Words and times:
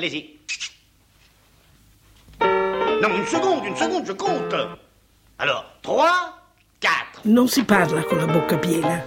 Allez-y. 0.00 0.38
Non, 2.40 3.14
une 3.18 3.26
seconde, 3.26 3.66
une 3.66 3.76
seconde, 3.76 4.06
je 4.06 4.12
compte. 4.12 4.54
Alors, 5.38 5.66
3, 5.82 6.08
4. 6.80 7.20
Non 7.26 7.46
si 7.46 7.62
parla 7.64 8.02
con 8.04 8.16
la 8.16 8.24
bocca 8.24 8.56
piena. 8.56 9.04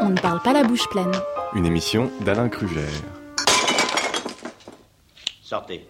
On 0.00 0.10
ne 0.10 0.20
parle 0.20 0.40
pas 0.42 0.52
la 0.52 0.62
bouche 0.62 0.88
pleine. 0.90 1.10
Une 1.54 1.66
émission 1.66 2.08
d'Alain 2.20 2.48
Kruger. 2.48 2.86
Sortez. 5.42 5.88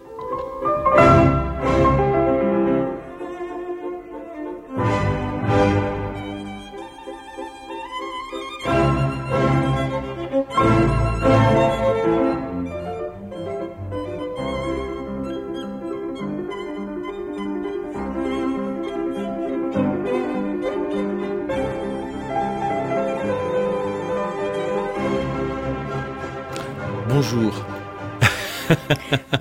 Bonjour. 27.13 27.65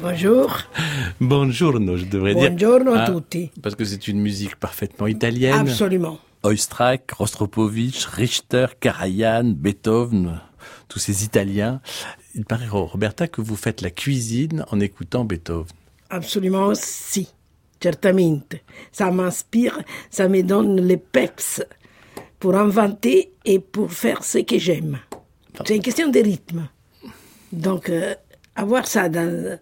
Bonjour. 0.01 0.57
Buongiorno, 1.21 1.97
je 1.97 2.07
devrais 2.07 2.35
dire. 2.35 2.49
Buongiorno 2.51 2.93
a 2.95 3.05
Ah, 3.05 3.11
tutti. 3.11 3.51
Parce 3.63 3.75
que 3.77 3.85
c'est 3.85 4.09
une 4.09 4.21
musique 4.21 4.57
parfaitement 4.57 5.07
italienne. 5.07 5.69
Absolument. 5.69 6.19
Oistrakh, 6.45 7.11
Rostropovich, 7.13 8.05
Richter, 8.07 8.67
Karajan, 8.81 9.53
Beethoven, 9.57 10.41
tous 10.89 10.99
ces 10.99 11.25
Italiens. 11.25 11.81
Il 12.35 12.45
paraît, 12.45 12.69
Roberta, 12.69 13.29
que 13.29 13.43
vous 13.43 13.57
faites 13.57 13.83
la 13.83 13.91
cuisine 13.91 14.65
en 14.71 14.81
écoutant 14.81 15.25
Beethoven. 15.25 15.67
Absolument 16.11 16.73
si. 16.75 17.29
Certamente. 17.83 18.55
Ça 18.93 19.11
m'inspire, 19.11 19.79
ça 20.11 20.29
me 20.29 20.43
donne 20.43 20.81
les 20.81 20.97
peps 20.97 21.63
pour 22.41 22.57
inventer 22.57 23.33
et 23.45 23.59
pour 23.59 23.93
faire 23.93 24.25
ce 24.25 24.39
que 24.39 24.59
j'aime. 24.59 24.99
C'est 25.67 25.77
une 25.77 25.83
question 25.83 26.09
de 26.09 26.19
rythme. 26.21 26.69
Donc, 27.53 27.89
euh, 27.89 28.15
avoir 28.57 28.87
ça 28.87 29.09
dans, 29.09 29.59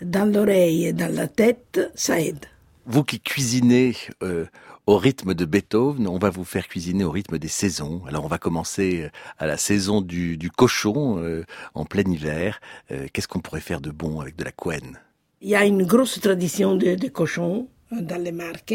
dans 0.00 0.32
l'oreille 0.32 0.86
et 0.86 0.92
dans 0.92 1.12
la 1.12 1.28
tête, 1.28 1.80
ça 1.94 2.20
aide. 2.20 2.46
Vous 2.86 3.04
qui 3.04 3.20
cuisinez 3.20 3.96
euh, 4.22 4.44
au 4.86 4.98
rythme 4.98 5.32
de 5.34 5.44
Beethoven, 5.46 6.06
on 6.06 6.18
va 6.18 6.30
vous 6.30 6.44
faire 6.44 6.68
cuisiner 6.68 7.04
au 7.04 7.10
rythme 7.10 7.38
des 7.38 7.48
saisons. 7.48 8.02
Alors 8.06 8.24
on 8.24 8.28
va 8.28 8.38
commencer 8.38 9.04
euh, 9.04 9.08
à 9.38 9.46
la 9.46 9.56
saison 9.56 10.02
du, 10.02 10.36
du 10.36 10.50
cochon 10.50 11.18
euh, 11.18 11.44
en 11.74 11.86
plein 11.86 12.04
hiver. 12.04 12.60
Euh, 12.90 13.06
Qu'est-ce 13.12 13.26
qu'on 13.26 13.40
pourrait 13.40 13.60
faire 13.60 13.80
de 13.80 13.90
bon 13.90 14.20
avec 14.20 14.36
de 14.36 14.44
la 14.44 14.52
couenne? 14.52 14.98
Il 15.40 15.48
y 15.48 15.56
a 15.56 15.64
une 15.64 15.84
grosse 15.84 16.20
tradition 16.20 16.76
de, 16.76 16.94
de 16.94 17.08
cochons 17.08 17.68
dans 17.90 18.22
les 18.22 18.32
marques. 18.32 18.74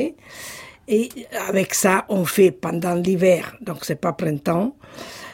Et 0.87 1.09
avec 1.47 1.75
ça, 1.75 2.05
on 2.09 2.25
fait 2.25 2.49
pendant 2.49 2.95
l'hiver, 2.95 3.55
donc 3.61 3.85
c'est 3.85 4.01
pas 4.01 4.13
printemps, 4.13 4.75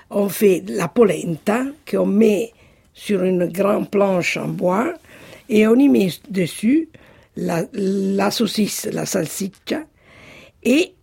on 0.10 0.28
fait 0.28 0.62
la 0.68 0.90
polenta 0.90 1.64
qu'on 1.90 2.06
met 2.06 2.52
sur 2.96 3.24
une 3.24 3.46
grande 3.48 3.92
planche 3.92 4.38
en 4.38 4.48
bois 4.48 4.94
et 5.50 5.68
on 5.68 5.76
y 5.76 5.88
met 5.90 6.10
dessus 6.30 6.90
la, 7.36 7.64
la 7.74 8.32
saucisse, 8.32 8.88
la 8.92 9.06
salsiccia 9.06 9.84
et 10.64 10.94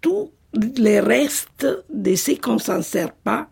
tous 0.00 0.30
les 0.76 1.00
restes 1.00 1.66
de 1.92 2.14
ce 2.14 2.32
qu'on 2.38 2.54
ne 2.54 2.58
s'en 2.60 2.82
sert 2.82 3.12
pas 3.12 3.48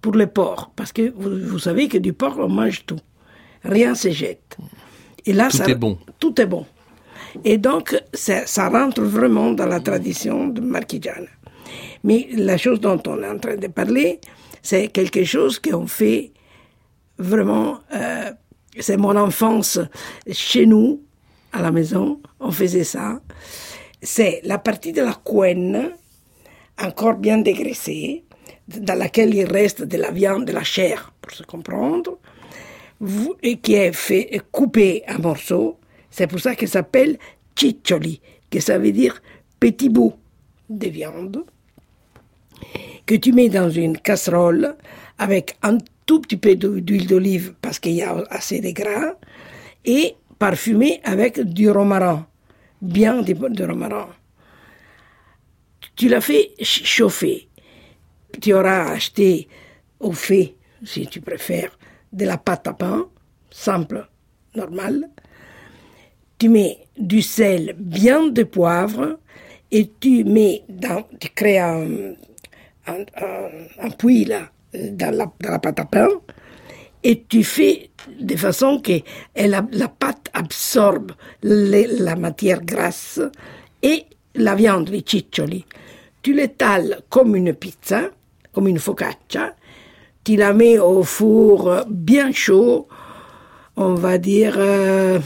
pour 0.00 0.12
le 0.12 0.26
porc. 0.28 0.70
Parce 0.76 0.92
que 0.92 1.10
vous, 1.16 1.48
vous 1.50 1.58
savez 1.58 1.88
que 1.88 1.98
du 1.98 2.12
porc, 2.12 2.36
on 2.38 2.48
mange 2.48 2.84
tout. 2.86 3.00
Rien 3.64 3.94
se 3.94 4.10
jette. 4.10 4.56
Et 5.26 5.32
là, 5.32 5.48
Tout 5.50 5.56
ça- 5.56 5.64
est 5.68 5.74
bon. 5.74 5.98
Tout 6.20 6.40
est 6.40 6.46
bon. 6.46 6.64
Et 7.44 7.58
donc, 7.58 8.00
ça, 8.14 8.46
ça 8.46 8.68
rentre 8.68 9.02
vraiment 9.02 9.50
dans 9.52 9.66
la 9.66 9.80
tradition 9.80 10.48
de 10.48 10.60
marchigiana. 10.60 11.26
Mais 12.04 12.28
la 12.34 12.56
chose 12.56 12.80
dont 12.80 13.02
on 13.06 13.20
est 13.22 13.28
en 13.28 13.38
train 13.38 13.56
de 13.56 13.66
parler, 13.66 14.20
c'est 14.62 14.88
quelque 14.88 15.24
chose 15.24 15.58
qu'on 15.58 15.86
fait 15.86 16.32
vraiment. 17.18 17.80
euh, 17.94 18.30
c'est 18.80 18.96
mon 18.96 19.16
enfance 19.16 19.78
chez 20.30 20.66
nous, 20.66 21.02
à 21.52 21.62
la 21.62 21.70
maison, 21.70 22.20
on 22.38 22.50
faisait 22.50 22.84
ça. 22.84 23.20
C'est 24.00 24.40
la 24.44 24.58
partie 24.58 24.92
de 24.92 25.02
la 25.02 25.14
couenne, 25.14 25.90
encore 26.80 27.14
bien 27.14 27.38
dégraissée, 27.38 28.24
dans 28.68 28.96
laquelle 28.96 29.34
il 29.34 29.46
reste 29.46 29.82
de 29.82 29.96
la 29.96 30.10
viande, 30.10 30.44
de 30.44 30.52
la 30.52 30.62
chair, 30.62 31.12
pour 31.20 31.32
se 31.32 31.42
comprendre, 31.42 32.18
et 33.42 33.56
qui 33.58 33.74
est 33.74 33.92
fait 33.92 34.40
coupé 34.52 35.02
en 35.08 35.20
morceaux. 35.20 35.78
C'est 36.10 36.26
pour 36.26 36.38
ça 36.38 36.54
qu'elle 36.54 36.68
s'appelle 36.68 37.18
ciccioli, 37.56 38.20
que 38.50 38.60
ça 38.60 38.78
veut 38.78 38.92
dire 38.92 39.20
petit 39.58 39.88
bout 39.88 40.14
de 40.68 40.88
viande, 40.88 41.44
que 43.06 43.14
tu 43.14 43.32
mets 43.32 43.48
dans 43.48 43.70
une 43.70 43.98
casserole 43.98 44.76
avec 45.18 45.56
un 45.62 45.78
tout 46.08 46.20
petit 46.24 46.38
peu 46.38 46.56
d'hu- 46.56 46.80
d'huile 46.80 47.06
d'olive 47.06 47.54
parce 47.60 47.78
qu'il 47.78 47.92
y 47.92 48.02
a 48.02 48.16
assez 48.30 48.60
de 48.60 48.70
gras, 48.70 49.12
et 49.84 50.14
parfumé 50.38 51.00
avec 51.04 51.38
du 51.40 51.70
romarin, 51.70 52.26
bien 52.80 53.22
du, 53.22 53.34
romarin. 53.64 54.08
Tu 55.96 56.08
l'as 56.08 56.20
fait 56.22 56.52
ch- 56.58 56.84
chauffer. 56.84 57.48
Tu 58.40 58.54
auras 58.54 58.90
acheté 58.92 59.48
au 60.00 60.12
fait, 60.12 60.54
si 60.84 61.06
tu 61.06 61.20
préfères, 61.20 61.76
de 62.12 62.24
la 62.24 62.38
pâte 62.38 62.66
à 62.68 62.72
pain, 62.72 63.06
simple, 63.50 64.08
normale. 64.54 65.10
Tu 66.38 66.48
mets 66.48 66.78
du 66.96 67.20
sel, 67.20 67.74
bien 67.78 68.28
de 68.28 68.44
poivre, 68.44 69.18
et 69.70 69.90
tu 70.00 70.24
mets 70.24 70.62
dans, 70.68 71.02
tu 71.20 71.28
crées 71.34 71.58
un, 71.58 72.14
un, 72.86 73.00
un- 73.20 73.66
un 73.86 73.90
puits 73.90 74.24
là, 74.24 74.50
dans 74.74 75.14
la, 75.14 75.58
pâte 75.58 75.80
à 75.80 75.84
pain, 75.84 76.08
et 77.02 77.24
tu 77.28 77.44
fais 77.44 77.90
de 78.20 78.36
façon 78.36 78.80
que 78.80 79.00
la 79.36 79.62
pâte 79.88 80.30
absorbe 80.32 81.12
la 81.42 82.16
matière 82.16 82.62
grasse 82.62 83.20
et 83.82 84.04
la 84.34 84.54
viande, 84.54 84.88
les 84.88 85.04
ciccioli. 85.06 85.64
Tu 86.22 86.34
l'étales 86.34 87.00
comme 87.08 87.36
une 87.36 87.54
pizza, 87.54 88.10
comme 88.52 88.68
une 88.68 88.78
focaccia, 88.78 89.54
tu 90.24 90.36
la 90.36 90.52
mets 90.52 90.78
au 90.78 91.02
four 91.02 91.84
bien 91.88 92.32
chaud, 92.32 92.88
on 93.76 93.94
va 93.94 94.18
dire 94.18 94.56
euh, 94.58 95.18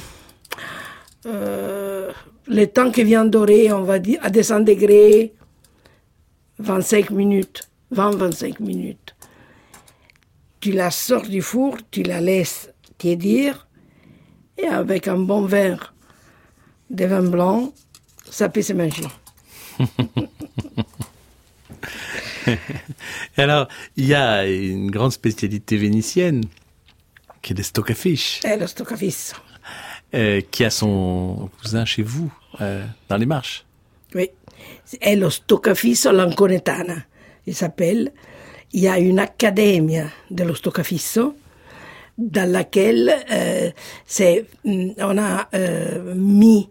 euh, 1.27 2.13
le 2.47 2.67
temps 2.67 2.91
que 2.91 3.01
vient 3.01 3.25
dorer, 3.25 3.73
on 3.73 3.83
va 3.83 3.99
dire 3.99 4.21
à 4.23 4.31
200 4.31 4.61
degrés, 4.61 5.33
25 6.59 7.11
minutes, 7.11 7.69
20-25 7.95 8.63
minutes. 8.63 9.15
Tu 10.63 10.71
la 10.71 10.91
sors 10.93 11.27
du 11.29 11.43
four, 11.43 11.77
tu 11.91 12.05
la 12.05 12.21
laisses 12.21 12.71
tiédir, 12.97 13.67
et 14.57 14.67
avec 14.69 15.09
un 15.09 15.19
bon 15.19 15.45
verre 15.45 15.93
de 16.89 17.05
vin 17.05 17.23
blanc, 17.23 17.73
ça 18.31 18.49
peut 18.49 18.63
se 18.63 18.73
manger. 18.73 19.09
Et 23.37 23.41
alors, 23.43 23.67
il 23.97 24.07
y 24.07 24.15
a 24.15 24.47
une 24.47 24.91
grande 24.91 25.13
spécialité 25.13 25.77
vénitienne 25.77 26.45
qui 27.41 27.53
est 27.53 27.57
le 27.57 27.63
stoccafish, 27.65 28.41
Et 28.45 28.57
le 28.57 28.67
stoccafisso. 28.69 29.37
euh, 30.15 30.41
qui 30.51 30.65
a 30.65 30.71
son 30.71 31.51
cousin 31.61 31.85
chez 31.85 32.03
vous, 32.03 32.33
euh, 32.61 32.85
dans 33.09 33.17
les 33.17 33.27
marches. 33.27 33.65
Oui. 34.15 34.31
È 35.01 35.17
lo 35.17 35.29
stoccafisso 35.31 36.09
all'Anconetana, 36.09 37.05
il 37.47 37.55
s'appelle. 37.55 38.13
Il 38.73 38.81
y 38.81 38.89
a 38.89 38.99
une 38.99 39.19
académie 39.19 40.01
dello 40.31 40.55
stoccafisso 40.55 41.35
dans 42.19 42.51
laquelle 42.51 43.13
euh, 43.31 43.71
mm, 44.65 44.91
on 44.99 45.19
a 45.19 45.49
euh, 45.55 46.15
mis 46.15 46.69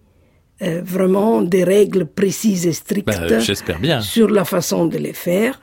euh, 0.62 0.82
vraiment 0.84 1.42
des 1.42 1.64
règles 1.64 2.06
précises 2.06 2.66
et 2.68 2.74
strictes 2.74 3.08
Ben, 3.08 3.42
bien. 3.80 4.02
sur 4.02 4.30
la 4.30 4.46
façon 4.46 4.86
de 4.86 4.98
les 4.98 5.14
faire. 5.14 5.60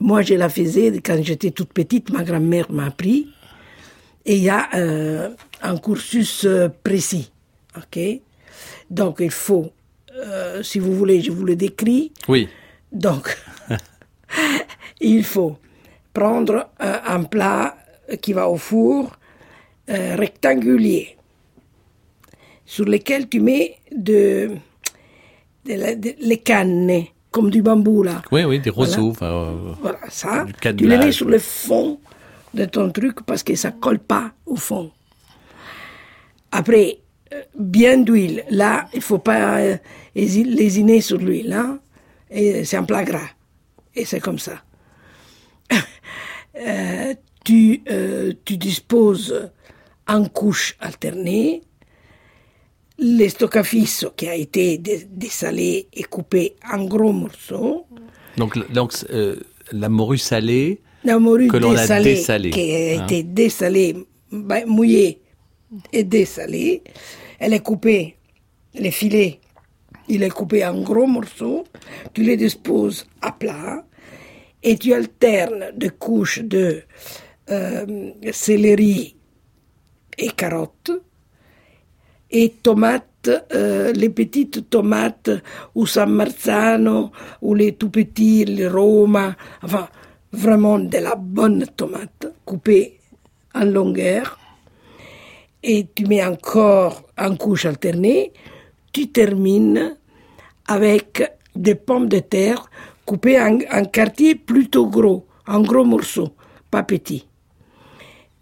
Moi, 0.00 0.22
je 0.22 0.34
la 0.34 0.48
faisais 0.48 0.92
quand 1.04 1.22
j'étais 1.22 1.50
toute 1.52 1.72
petite, 1.72 2.10
ma 2.12 2.24
grand-mère 2.24 2.70
m'a 2.70 2.86
appris. 2.86 3.28
Et 4.26 4.36
il 4.36 4.42
y 4.42 4.50
a 4.50 4.68
euh, 4.74 5.30
un 5.62 5.76
cursus 5.76 6.44
euh, 6.44 6.68
précis. 6.82 7.30
ok? 7.76 7.98
Donc, 8.90 9.18
il 9.20 9.30
faut, 9.30 9.70
euh, 10.16 10.62
si 10.62 10.78
vous 10.78 10.94
voulez, 10.94 11.20
je 11.20 11.30
vous 11.30 11.44
le 11.44 11.56
décris. 11.56 12.12
Oui. 12.28 12.48
Donc, 12.92 13.36
il 15.04 15.24
faut 15.24 15.56
prendre 16.12 16.68
un 16.78 17.22
plat 17.24 17.76
qui 18.20 18.32
va 18.32 18.48
au 18.48 18.56
four 18.56 19.16
euh, 19.90 20.16
rectangulaire 20.16 21.08
sur 22.64 22.84
lequel 22.86 23.28
tu 23.28 23.40
mets 23.40 23.76
de, 23.94 24.50
de 25.66 25.74
la- 25.74 25.94
de- 25.94 26.14
les 26.20 26.38
cannes, 26.38 27.04
comme 27.30 27.50
du 27.50 27.60
bambou 27.62 28.02
là. 28.02 28.22
Oui, 28.32 28.44
oui, 28.44 28.60
des 28.60 28.70
roseaux. 28.70 29.12
euh, 29.22 29.72
Voilà, 29.82 29.98
ça, 30.08 30.44
tu 30.46 30.52
câblage. 30.54 30.88
le 30.98 30.98
mets 31.04 31.12
sur 31.12 31.28
le 31.28 31.38
fond 31.38 31.98
de 32.54 32.64
ton 32.64 32.90
truc 32.90 33.22
parce 33.26 33.42
que 33.42 33.54
ça 33.56 33.70
colle 33.72 33.98
pas 33.98 34.32
au 34.46 34.56
fond. 34.56 34.90
Après, 36.52 36.98
euh, 37.32 37.42
bien 37.58 37.98
d'huile. 37.98 38.44
Là, 38.50 38.86
il 38.94 39.02
faut 39.02 39.18
pas 39.18 39.58
euh, 39.58 39.76
lésiner 40.14 41.00
sur 41.00 41.18
l'huile. 41.18 41.52
Hein? 41.52 41.78
Et 42.30 42.64
c'est 42.64 42.76
un 42.76 42.84
plat 42.84 43.04
gras. 43.04 43.28
Et 43.94 44.04
c'est 44.04 44.20
comme 44.20 44.38
ça. 44.38 44.62
Euh, 46.56 47.14
tu, 47.44 47.82
euh, 47.90 48.32
tu 48.44 48.56
disposes 48.56 49.50
en 50.08 50.24
couches 50.26 50.76
alternées 50.80 51.62
le 52.98 53.28
stoccafisso 53.28 54.10
qui 54.16 54.28
a 54.28 54.34
été 54.34 54.78
dessalé 54.78 55.88
et 55.92 56.04
coupé 56.04 56.54
en 56.72 56.84
gros 56.84 57.12
morceaux. 57.12 57.86
Donc, 58.36 58.72
donc 58.72 58.92
euh, 59.10 59.36
la 59.72 59.88
morue 59.88 60.18
salée, 60.18 60.80
La 61.04 61.18
morue 61.18 61.48
Que 61.48 61.56
l'on 61.56 61.76
a 61.76 62.00
dessalée, 62.00 62.50
qui 62.50 62.74
a 62.74 63.00
hein. 63.00 63.06
été 63.06 63.22
dessalée, 63.22 64.06
bah, 64.30 64.64
mouillée 64.66 65.20
et 65.92 66.04
dessalée, 66.04 66.82
elle 67.38 67.52
est 67.52 67.62
coupée, 67.62 68.16
les 68.74 68.90
filets, 68.90 69.40
il 70.08 70.22
est 70.22 70.30
coupé 70.30 70.64
en 70.64 70.80
gros 70.80 71.06
morceaux, 71.06 71.64
tu 72.12 72.22
les 72.22 72.36
disposes 72.36 73.06
à 73.20 73.32
plat 73.32 73.84
et 74.64 74.78
tu 74.78 74.94
alternes 74.94 75.66
des 75.76 75.90
couches 75.90 76.40
de 76.40 76.82
euh, 77.50 78.12
céleri 78.32 79.14
et 80.16 80.30
carottes 80.30 80.92
et 82.30 82.48
tomates, 82.62 83.30
euh, 83.54 83.92
les 83.92 84.08
petites 84.08 84.70
tomates 84.70 85.30
ou 85.74 85.86
San 85.86 86.10
Marzano 86.10 87.12
ou 87.42 87.54
les 87.54 87.74
tout 87.74 87.90
petits, 87.90 88.46
les 88.46 88.66
Roma, 88.66 89.36
enfin 89.62 89.88
vraiment 90.32 90.78
de 90.78 90.98
la 90.98 91.14
bonne 91.14 91.66
tomate 91.76 92.34
coupée 92.44 92.98
en 93.54 93.64
longueur. 93.66 94.38
Et 95.62 95.86
tu 95.94 96.06
mets 96.06 96.24
encore 96.24 97.04
en 97.16 97.36
couche 97.36 97.66
alternée. 97.66 98.32
Tu 98.92 99.08
termines 99.08 99.96
avec 100.66 101.22
des 101.54 101.74
pommes 101.74 102.08
de 102.08 102.18
terre 102.18 102.68
coupées 103.04 103.40
en, 103.40 103.58
en 103.72 103.84
quartiers 103.84 104.34
plutôt 104.34 104.86
gros, 104.86 105.26
en 105.46 105.60
gros 105.62 105.84
morceaux, 105.84 106.34
pas 106.70 106.82
petits. 106.82 107.26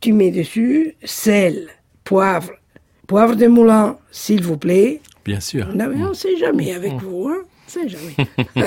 Tu 0.00 0.12
mets 0.12 0.30
dessus 0.30 0.94
sel, 1.04 1.68
poivre, 2.04 2.52
poivre 3.06 3.36
de 3.36 3.46
moulin, 3.46 3.98
s'il 4.10 4.42
vous 4.42 4.56
plaît. 4.58 5.00
bien 5.24 5.40
sûr. 5.40 5.66
Non, 5.74 5.88
mais 5.88 6.02
on 6.04 6.10
ne 6.10 6.14
sait 6.14 6.36
jamais 6.36 6.72
avec 6.74 6.94
vous, 6.94 7.28
hein. 7.28 7.42
On 7.66 7.70
sait 7.70 7.88
jamais. 7.88 8.56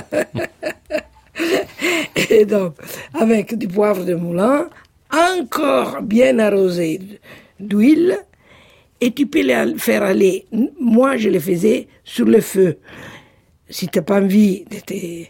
Et 2.30 2.46
donc, 2.46 2.76
avec 3.14 3.58
du 3.58 3.68
poivre 3.68 4.06
de 4.06 4.16
moulin, 4.16 4.70
encore 5.12 6.02
bien 6.02 6.40
arrosé 6.40 7.00
d'huile, 7.60 8.18
et 9.02 9.12
tu 9.12 9.28
peux 9.28 9.44
le 9.44 9.78
faire 9.78 10.04
aller. 10.04 10.46
Moi, 10.80 11.18
je 11.18 11.30
le 11.30 11.40
faisais 11.40 11.88
sur 12.04 12.26
le 12.26 12.40
feu. 12.42 12.78
Si 13.70 13.88
tu 13.90 14.00
n'as 14.00 14.04
pas 14.04 14.22
envie 14.22 14.64
de 14.66 14.80
te- 14.80 15.28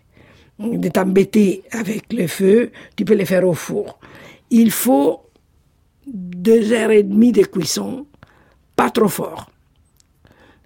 de 0.59 0.89
t'embêter 0.89 1.63
avec 1.71 2.11
le 2.13 2.27
feu, 2.27 2.71
tu 2.95 3.05
peux 3.05 3.15
le 3.15 3.25
faire 3.25 3.47
au 3.47 3.53
four. 3.53 3.99
Il 4.49 4.71
faut 4.71 5.21
deux 6.07 6.71
heures 6.71 6.91
et 6.91 7.03
demie 7.03 7.31
de 7.31 7.43
cuisson, 7.43 8.05
pas 8.75 8.89
trop 8.89 9.07
fort. 9.07 9.51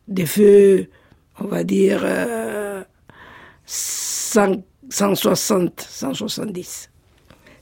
Des 0.08 0.26
feux, 0.26 0.88
on 1.40 1.46
va 1.46 1.64
dire, 1.64 2.02
euh, 2.04 2.84
100 3.66 4.64
160, 4.90 5.82
170. 5.82 6.90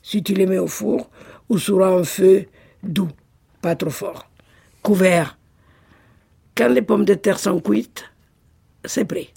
Si 0.02 0.24
tu 0.24 0.34
les 0.34 0.46
mets 0.46 0.58
au 0.58 0.68
four 0.68 1.10
ou 1.50 1.58
sur 1.58 1.86
un 1.86 2.04
feu 2.04 2.46
doux, 2.84 3.10
pas 3.62 3.76
trop 3.76 3.90
fort. 3.90 4.30
Couvert. 4.82 5.38
Quand 6.56 6.70
les 6.70 6.82
pommes 6.82 7.06
de 7.06 7.14
terre 7.14 7.40
sont 7.40 7.60
cuites, 7.60 8.06
c'est 8.86 9.06
prêt. 9.06 9.28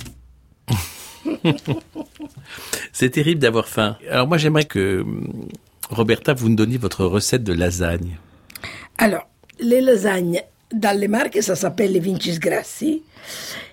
C'est 2.92 3.10
terrible 3.10 3.40
d'avoir 3.40 3.68
faim. 3.68 3.96
Alors 4.10 4.26
moi, 4.26 4.38
j'aimerais 4.38 4.64
que 4.64 5.00
hum, 5.00 5.48
Roberta, 5.90 6.32
vous 6.34 6.48
nous 6.48 6.56
donniez 6.56 6.78
votre 6.78 7.04
recette 7.04 7.44
de 7.44 7.52
lasagne. 7.52 8.18
Alors, 8.98 9.26
les 9.60 9.80
lasagnes, 9.80 10.42
dans 10.72 10.96
les 10.98 11.08
marques, 11.08 11.42
ça 11.42 11.56
s'appelle 11.56 11.92
les 11.92 12.00
Vincis 12.00 12.38
Grassi. 12.38 13.02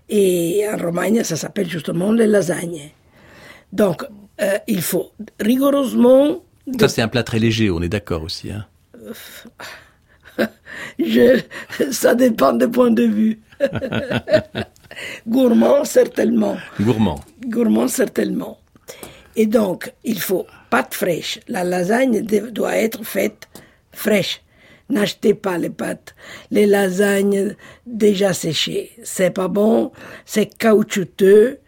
Et 0.09 0.65
en 0.71 0.77
Romagne, 0.77 1.23
ça 1.23 1.35
s'appelle 1.35 1.69
justement 1.69 2.11
les 2.11 2.27
lasagnes. 2.27 2.91
Donc, 3.73 4.03
euh, 4.41 4.57
il 4.67 4.81
faut 4.81 5.11
rigoureusement... 5.39 6.41
de- 6.65 6.79
Ça, 6.79 6.87
c'est 6.87 7.01
un 7.01 7.07
plat 7.09 7.23
très 7.23 7.39
léger, 7.39 7.69
on 7.69 7.81
est 7.81 7.89
d'accord 7.89 8.23
aussi. 8.23 8.51
Hein 8.51 8.65
Je, 10.99 11.41
ça 11.91 12.15
dépend 12.15 12.53
des 12.53 12.67
points 12.67 12.91
de 12.91 13.03
vue. 13.03 13.39
Gourmand, 15.27 15.83
certainement. 15.85 16.57
Gourmand. 16.79 17.19
Gourmand, 17.45 17.87
certainement. 17.87 18.57
Et 19.35 19.45
donc, 19.45 19.93
il 20.03 20.19
faut 20.19 20.47
pâte 20.69 20.93
fraîche. 20.93 21.39
La 21.47 21.63
lasagne 21.63 22.21
doit 22.23 22.75
être 22.75 23.03
faite 23.03 23.47
fraîche. 23.91 24.41
N'achetez 24.89 25.33
pas 25.33 25.57
les 25.57 25.69
pâtes. 25.69 26.15
Les 26.49 26.65
lasagnes 26.65 27.55
déjà 27.85 28.33
séchées. 28.33 28.91
C'est 29.03 29.31
pas 29.31 29.47
bon, 29.47 29.91
c'est 30.25 30.57
caoutchouteux 30.57 31.59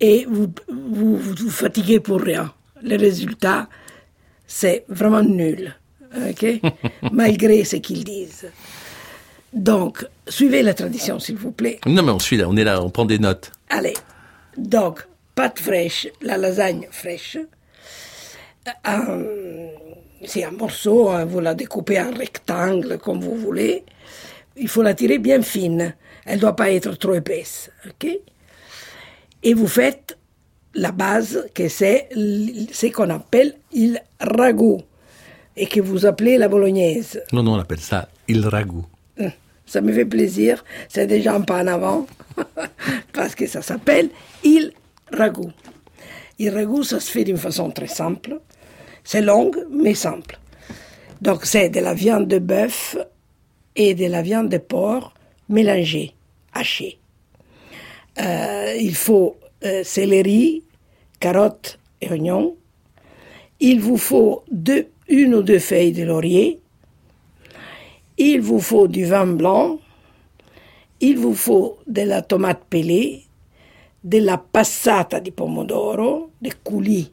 et 0.00 0.26
vous 0.28 0.52
vous, 0.68 1.16
vous 1.16 1.34
vous 1.34 1.50
fatiguez 1.50 2.00
pour 2.00 2.20
rien. 2.20 2.52
Le 2.82 2.96
résultat, 2.96 3.68
c'est 4.46 4.84
vraiment 4.88 5.22
nul. 5.22 5.74
OK? 6.28 6.60
Malgré 7.12 7.64
ce 7.64 7.76
qu'ils 7.76 8.04
disent. 8.04 8.50
Donc, 9.56 10.06
suivez 10.28 10.62
la 10.62 10.74
tradition, 10.74 11.18
s'il 11.18 11.36
vous 11.36 11.50
plaît. 11.50 11.80
Non, 11.86 12.02
mais 12.02 12.12
on 12.12 12.18
suit 12.18 12.36
là, 12.36 12.44
on 12.48 12.56
est 12.56 12.62
là, 12.64 12.80
on 12.82 12.90
prend 12.90 13.06
des 13.06 13.18
notes. 13.18 13.50
Allez, 13.70 13.94
donc, 14.58 15.06
pâte 15.34 15.58
fraîche, 15.58 16.06
la 16.22 16.36
lasagne 16.36 16.86
fraîche. 16.92 17.38
Un- 18.84 19.22
C'est 20.24 20.44
un 20.44 20.50
morceau, 20.50 21.10
hein, 21.10 21.24
vous 21.26 21.40
la 21.40 21.54
découpez 21.54 22.00
en 22.00 22.10
rectangle 22.12 22.98
comme 22.98 23.20
vous 23.20 23.36
voulez. 23.36 23.84
Il 24.56 24.66
faut 24.68 24.82
la 24.82 24.94
tirer 24.94 25.18
bien 25.18 25.42
fine. 25.42 25.94
Elle 26.24 26.36
ne 26.36 26.40
doit 26.40 26.56
pas 26.56 26.70
être 26.70 26.94
trop 26.94 27.14
épaisse. 27.14 27.70
ok? 27.86 28.08
Et 29.42 29.54
vous 29.54 29.68
faites 29.68 30.16
la 30.74 30.90
base, 30.90 31.46
que 31.54 31.68
c'est 31.68 32.08
ce 32.14 32.86
qu'on 32.92 33.10
appelle 33.10 33.54
il 33.72 34.02
ragoût, 34.20 34.80
et 35.56 35.66
que 35.66 35.80
vous 35.80 36.06
appelez 36.06 36.38
la 36.38 36.48
bolognaise. 36.48 37.22
Non, 37.32 37.42
non, 37.42 37.52
on 37.54 37.58
appelle 37.60 37.80
ça 37.80 38.08
il 38.26 38.46
ragoût. 38.48 38.86
Hum, 39.20 39.30
Ça 39.66 39.80
me 39.80 39.92
fait 39.92 40.04
plaisir. 40.04 40.64
C'est 40.88 41.06
déjà 41.06 41.34
un 41.34 41.40
pas 41.40 41.62
en 41.62 41.66
avant. 41.66 42.06
Parce 43.12 43.34
que 43.34 43.46
ça 43.46 43.62
s'appelle 43.62 44.10
il 44.44 44.72
ragoût. 45.12 45.52
Il 46.38 46.50
ragoût, 46.50 46.82
ça 46.82 47.00
se 47.00 47.10
fait 47.10 47.24
d'une 47.24 47.36
façon 47.36 47.70
très 47.70 47.88
simple. 47.88 48.40
C'est 49.04 49.22
long, 49.22 49.50
mais 49.70 49.94
simple. 49.94 50.38
Donc, 51.22 51.46
c'est 51.46 51.68
de 51.68 51.80
la 51.80 51.94
viande 51.94 52.28
de 52.28 52.38
bœuf 52.38 52.96
et 53.74 53.94
de 53.94 54.06
la 54.06 54.22
viande 54.22 54.48
de 54.48 54.58
porc 54.58 55.14
mélangée, 55.48 56.14
hachée. 56.52 56.98
Euh, 58.18 58.74
il 58.78 58.94
faut 58.94 59.36
euh, 59.64 59.82
céleri, 59.84 60.62
carottes 61.20 61.78
et 62.00 62.10
oignons. 62.10 62.56
Il 63.60 63.80
vous 63.80 63.96
faut 63.96 64.44
une 65.08 65.34
ou 65.34 65.42
deux 65.42 65.58
feuilles 65.58 65.92
de 65.92 66.04
laurier. 66.04 66.60
Il 68.18 68.40
vous 68.40 68.60
faut 68.60 68.88
du 68.88 69.04
vin 69.04 69.26
blanc, 69.26 69.78
il 71.00 71.18
vous 71.18 71.34
faut 71.34 71.78
de 71.86 72.02
la 72.02 72.22
tomate 72.22 72.64
pelée, 72.70 73.24
de 74.02 74.18
la 74.18 74.38
passata 74.38 75.20
di 75.20 75.30
pomodoro, 75.30 76.30
des 76.40 76.52
coulis 76.64 77.10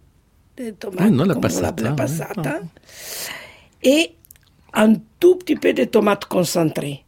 de 0.56 0.72
tomates, 0.72 1.02
Ah 1.02 1.10
non, 1.10 1.26
la 1.26 1.36
passata, 1.36 1.84
la 1.84 1.90
ouais. 1.90 1.96
passata, 1.96 2.60
et 3.82 4.12
un 4.74 4.94
tout 5.20 5.36
petit 5.38 5.56
peu 5.56 5.74
de 5.74 5.84
tomates 5.86 6.26
concentrées, 6.26 7.04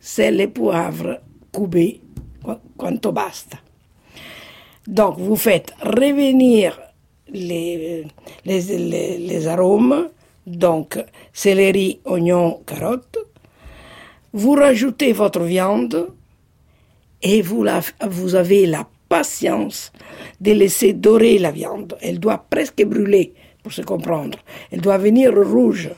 sel 0.00 0.40
et 0.40 0.48
poivre 0.48 1.20
cubé, 1.52 2.00
qu- 2.44 2.58
quanto 2.76 3.12
basta. 3.12 3.58
Donc, 4.86 5.18
vous 5.18 5.36
faites 5.36 5.72
revenir 5.80 6.78
les, 7.28 8.04
les, 8.44 8.60
les, 8.60 9.18
les 9.18 9.46
arômes, 9.46 10.08
donc 10.46 10.98
céleri, 11.32 12.00
oignon, 12.04 12.60
carotte. 12.66 13.18
Vous 14.32 14.52
rajoutez 14.52 15.12
votre 15.12 15.40
viande 15.40 16.08
et 17.22 17.42
vous, 17.42 17.64
vous 18.08 18.34
avez 18.34 18.66
la 18.66 18.88
patience 19.08 19.92
de 20.40 20.52
laisser 20.52 20.92
dorer 20.94 21.38
la 21.38 21.50
viande. 21.50 21.96
Elle 22.00 22.18
doit 22.18 22.38
presque 22.50 22.82
brûler, 22.84 23.34
pour 23.62 23.72
se 23.72 23.82
comprendre. 23.82 24.38
Elle 24.70 24.80
doit 24.80 24.98
venir 24.98 25.32
rouge. 25.34 25.90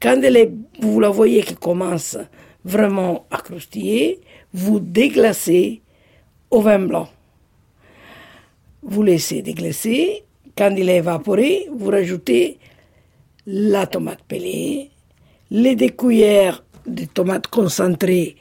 Quand 0.00 0.20
elle 0.22 0.36
est- 0.36 0.52
vous 0.80 1.00
la 1.00 1.10
voyez 1.10 1.42
qui 1.42 1.54
commence 1.56 2.16
vraiment 2.64 3.26
à 3.30 3.38
croustiller, 3.38 4.20
vous 4.52 4.78
déglacez 4.80 5.82
au 6.50 6.60
vin 6.60 6.78
blanc. 6.78 7.08
Vous 8.82 9.02
laissez 9.02 9.42
déglacer. 9.42 10.22
Quand 10.56 10.74
il 10.76 10.88
est 10.88 10.98
évaporé, 10.98 11.68
vous 11.74 11.90
rajoutez 11.90 12.58
la 13.46 13.86
tomate 13.86 14.22
pelée, 14.26 14.90
les 15.50 15.76
deux 15.76 15.90
cuillères 15.90 16.64
de 16.86 17.04
tomates 17.04 17.48
concentrées 17.48 18.36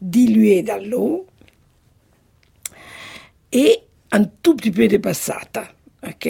diluées 0.00 0.62
dans 0.62 0.82
l'eau 0.84 1.26
et 3.52 3.78
un 4.12 4.24
tout 4.24 4.56
petit 4.56 4.70
peu 4.70 4.88
de 4.88 4.96
passata. 4.96 5.68
OK? 6.06 6.28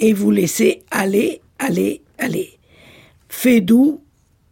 Et 0.00 0.12
vous 0.12 0.30
laissez 0.30 0.84
aller, 0.90 1.40
aller, 1.58 2.02
aller. 2.18 2.58
Fait 3.28 3.60
doux, 3.60 4.02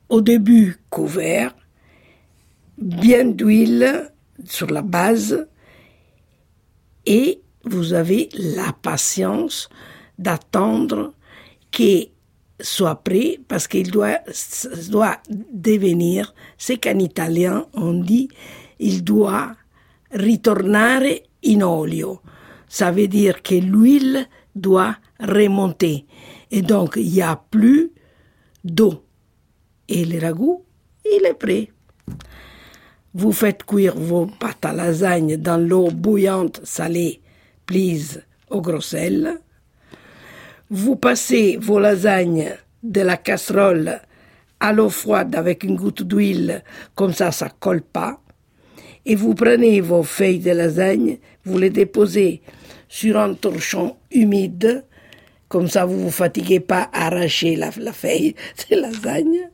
au 0.08 0.20
début 0.20 0.76
couvert, 0.90 1.54
bien 2.78 3.24
d'huile 3.24 4.12
sur 4.44 4.68
la 4.68 4.82
base 4.82 5.48
et 7.06 7.40
vous 7.64 7.94
avez 7.94 8.28
la 8.34 8.72
patience 8.72 9.68
d'attendre 10.18 11.14
qu'il 11.70 12.10
soit 12.60 13.02
prêt 13.02 13.38
parce 13.48 13.68
qu'il 13.68 13.90
doit, 13.90 14.20
doit 14.90 15.18
devenir, 15.52 16.34
c'est 16.56 16.78
qu'en 16.78 16.98
italien 16.98 17.66
on 17.74 17.94
dit, 17.94 18.28
il 18.78 19.04
doit 19.04 19.54
ritornare 20.10 21.20
in 21.44 21.62
olio. 21.62 22.20
Ça 22.68 22.90
veut 22.90 23.08
dire 23.08 23.42
que 23.42 23.54
l'huile 23.54 24.26
doit 24.54 24.96
remonter. 25.20 26.06
Et 26.50 26.62
donc, 26.62 26.94
il 26.96 27.10
n'y 27.10 27.22
a 27.22 27.36
plus 27.50 27.92
d'eau. 28.64 29.04
Et 29.88 30.04
le 30.04 30.18
ragoût, 30.18 30.64
il 31.04 31.24
est 31.24 31.34
prêt. 31.34 31.70
Vous 33.14 33.32
faites 33.32 33.64
cuire 33.64 33.96
vos 33.96 34.26
pâtes 34.26 34.64
à 34.64 34.72
lasagne 34.72 35.36
dans 35.36 35.56
l'eau 35.56 35.90
bouillante 35.90 36.60
salée, 36.64 37.22
prise 37.64 38.22
au 38.50 38.60
gros 38.60 38.80
sel. 38.80 39.40
Vous 40.70 40.96
passez 40.96 41.58
vos 41.60 41.78
lasagnes 41.78 42.52
de 42.82 43.00
la 43.00 43.16
casserole 43.16 44.00
à 44.58 44.72
l'eau 44.72 44.88
froide 44.88 45.36
avec 45.36 45.62
une 45.62 45.76
goutte 45.76 46.02
d'huile, 46.02 46.64
comme 46.96 47.12
ça, 47.12 47.30
ça 47.30 47.50
colle 47.60 47.82
pas. 47.82 48.20
Et 49.04 49.14
vous 49.14 49.34
prenez 49.34 49.80
vos 49.80 50.02
feuilles 50.02 50.40
de 50.40 50.50
lasagne, 50.50 51.18
vous 51.44 51.58
les 51.58 51.70
déposez 51.70 52.42
sur 52.88 53.16
un 53.16 53.34
torchon 53.34 53.96
humide, 54.10 54.84
comme 55.48 55.68
ça 55.68 55.84
vous 55.84 56.00
vous 56.00 56.10
fatiguez 56.10 56.58
pas 56.58 56.90
à 56.92 57.06
arracher 57.06 57.54
la, 57.54 57.70
feuille 57.70 58.34
de 58.70 58.76
lasagne, 58.76 59.50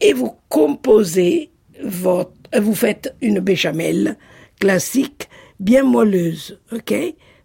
et 0.00 0.12
vous 0.12 0.36
composez 0.48 1.50
votre, 1.82 2.30
vous 2.60 2.76
faites 2.76 3.12
une 3.20 3.40
béchamel 3.40 4.16
classique, 4.60 5.28
bien 5.58 5.82
moelleuse, 5.82 6.60
ok? 6.70 6.94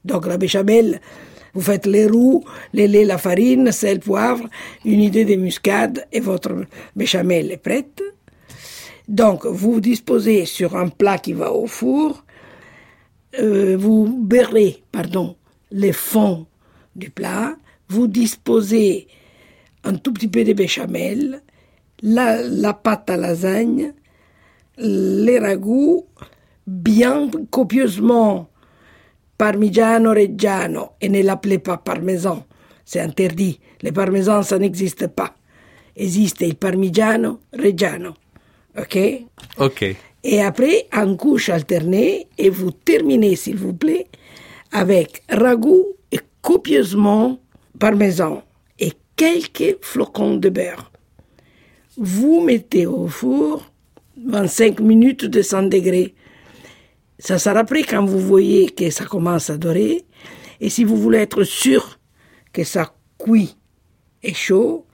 Donc 0.04 0.28
la 0.28 0.38
béchamel, 0.38 1.02
vous 1.56 1.62
faites 1.62 1.86
les 1.86 2.06
roux, 2.06 2.44
les 2.74 2.88
laits, 2.88 3.08
la 3.08 3.18
farine, 3.18 3.72
sel, 3.72 4.00
poivre, 4.00 4.48
une 4.84 5.02
idée 5.02 5.26
de 5.26 5.36
muscade 5.36 6.06
et 6.12 6.20
votre 6.20 6.54
béchamel 6.96 7.52
est 7.52 7.58
prête. 7.58 8.04
Donc 9.08 9.46
vous 9.46 9.80
disposez 9.80 10.46
sur 10.46 10.76
un 10.76 10.90
plat 10.90 11.18
qui 11.18 11.34
va 11.34 11.52
au 11.54 11.66
four, 11.66 12.26
euh, 13.40 13.78
vous 13.78 14.08
beurrez, 14.08 14.84
pardon, 14.92 15.36
les 15.72 15.94
fonds 15.94 16.46
du 16.96 17.10
plat, 17.10 17.56
vous 17.88 18.08
disposez 18.08 19.08
un 19.84 19.96
tout 19.96 20.12
petit 20.12 20.28
peu 20.28 20.44
de 20.44 20.54
béchamel, 20.54 21.42
la, 22.02 22.42
la 22.42 22.74
pâte 22.74 23.10
à 23.10 23.18
lasagne, 23.18 23.94
les 24.78 25.40
ragoûts, 25.40 26.06
bien 26.68 27.30
copieusement 27.50 28.50
parmigiano 29.38 30.14
reggiano, 30.14 30.94
et 31.02 31.10
ne 31.10 31.22
l'appelez 31.22 31.60
pas 31.60 31.78
parmesan, 31.78 32.46
c'est 32.84 33.02
interdit. 33.02 33.60
Le 33.82 33.92
parmesan, 33.92 34.44
ça 34.44 34.58
n'existe 34.58 35.08
pas. 35.08 35.36
Existe 35.96 36.42
il 36.42 36.56
parmigiano 36.56 37.40
reggiano. 37.54 38.16
OK? 38.78 39.26
Ok. 39.58 39.96
Et 40.24 40.42
après, 40.42 40.88
en 40.94 41.16
couche 41.16 41.50
alternée, 41.50 42.28
et 42.38 42.50
vous 42.50 42.72
terminez, 42.72 43.36
s'il 43.36 43.58
vous 43.58 43.74
plaît, 43.74 44.08
avec 44.72 45.24
ragoût 45.30 45.86
et 46.12 46.20
copieusement 46.42 47.40
parmesan 47.80 48.44
et 48.80 48.94
quelques 49.16 49.78
flocons 49.82 50.38
de 50.38 50.50
beurre. 50.50 50.92
Vous 51.98 52.42
mettez 52.42 52.86
au 52.86 53.08
four 53.08 53.72
25 54.26 54.80
minutes 54.80 55.26
de 55.26 55.42
100 55.42 55.64
degrés. 55.64 56.14
Ça 57.26 57.40
sera 57.40 57.64
prêt 57.64 57.82
quand 57.82 58.06
vous 58.06 58.20
voyez 58.20 58.70
que 58.70 58.92
ça 58.92 59.06
commence 59.06 59.50
à 59.50 59.58
dorer. 59.58 60.06
Et 60.62 60.70
si 60.70 60.84
vous 60.84 60.96
voulez 60.96 61.18
être 61.18 61.44
sûr 61.44 61.98
que 62.54 62.64
ça 62.64 62.94
cuit 63.18 63.58
et 64.22 64.36
chaud, 64.36 64.86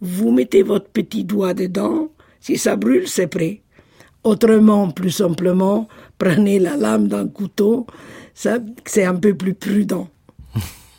vous 0.00 0.32
mettez 0.32 0.64
votre 0.64 0.88
petit 0.88 1.22
doigt 1.22 1.54
dedans. 1.54 2.08
Si 2.40 2.58
ça 2.58 2.74
brûle, 2.74 3.06
c'est 3.06 3.28
prêt. 3.28 3.62
Autrement, 4.24 4.90
plus 4.90 5.12
simplement, 5.12 5.86
prenez 6.18 6.58
la 6.58 6.76
lame 6.76 7.06
d'un 7.06 7.28
couteau. 7.28 7.86
Ça, 8.34 8.58
c'est 8.84 9.04
un 9.04 9.14
peu 9.14 9.32
plus 9.36 9.54
prudent. 9.54 10.08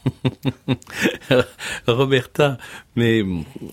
Roberta, 1.87 2.57
mais 2.95 3.21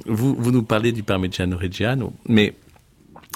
vous, 0.07 0.35
vous 0.35 0.51
nous 0.51 0.65
parlez 0.65 0.91
du 0.91 1.05
Parmigiano 1.05 1.57
Reggiano, 1.57 2.13
mais 2.27 2.53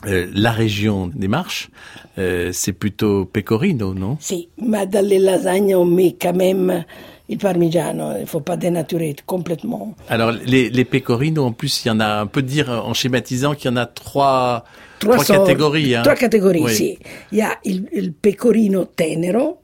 euh, 0.06 0.26
la 0.34 0.50
région 0.52 1.10
des 1.14 1.28
Marches, 1.28 1.70
euh, 2.18 2.50
c'est 2.52 2.72
plutôt 2.72 3.24
pecorino, 3.24 3.94
non? 3.94 4.16
Si, 4.20 4.48
mais 4.58 4.86
dans 4.86 5.04
les 5.06 5.18
lasagnes, 5.18 5.74
on 5.74 5.84
met 5.84 6.16
quand 6.20 6.34
même 6.34 6.84
le 7.28 7.36
parmigiano. 7.36 8.12
Il 8.16 8.22
ne 8.22 8.26
faut 8.26 8.40
pas 8.40 8.56
dénaturer 8.56 9.16
complètement. 9.24 9.94
Alors, 10.08 10.30
les, 10.32 10.68
les 10.68 10.84
pecorino, 10.84 11.44
en 11.44 11.52
plus, 11.52 11.84
il 11.84 11.88
y 11.88 11.90
en 11.90 12.00
a, 12.00 12.24
on 12.24 12.26
peut 12.26 12.42
dire 12.42 12.68
en 12.70 12.92
schématisant 12.92 13.54
qu'il 13.54 13.70
y 13.70 13.72
en 13.74 13.76
a 13.78 13.86
trois, 13.86 14.64
trois, 14.98 15.18
sortes- 15.24 15.46
catégories. 15.46 15.94
Hein. 15.94 16.02
Trois 16.02 16.16
catégories, 16.16 16.62
Oui. 16.62 16.74
sì. 16.74 16.98
Il 17.32 17.38
y 17.38 17.42
a 17.42 17.56
il, 17.64 17.88
il 17.92 18.12
pecorino 18.12 18.86
tenero, 18.94 19.60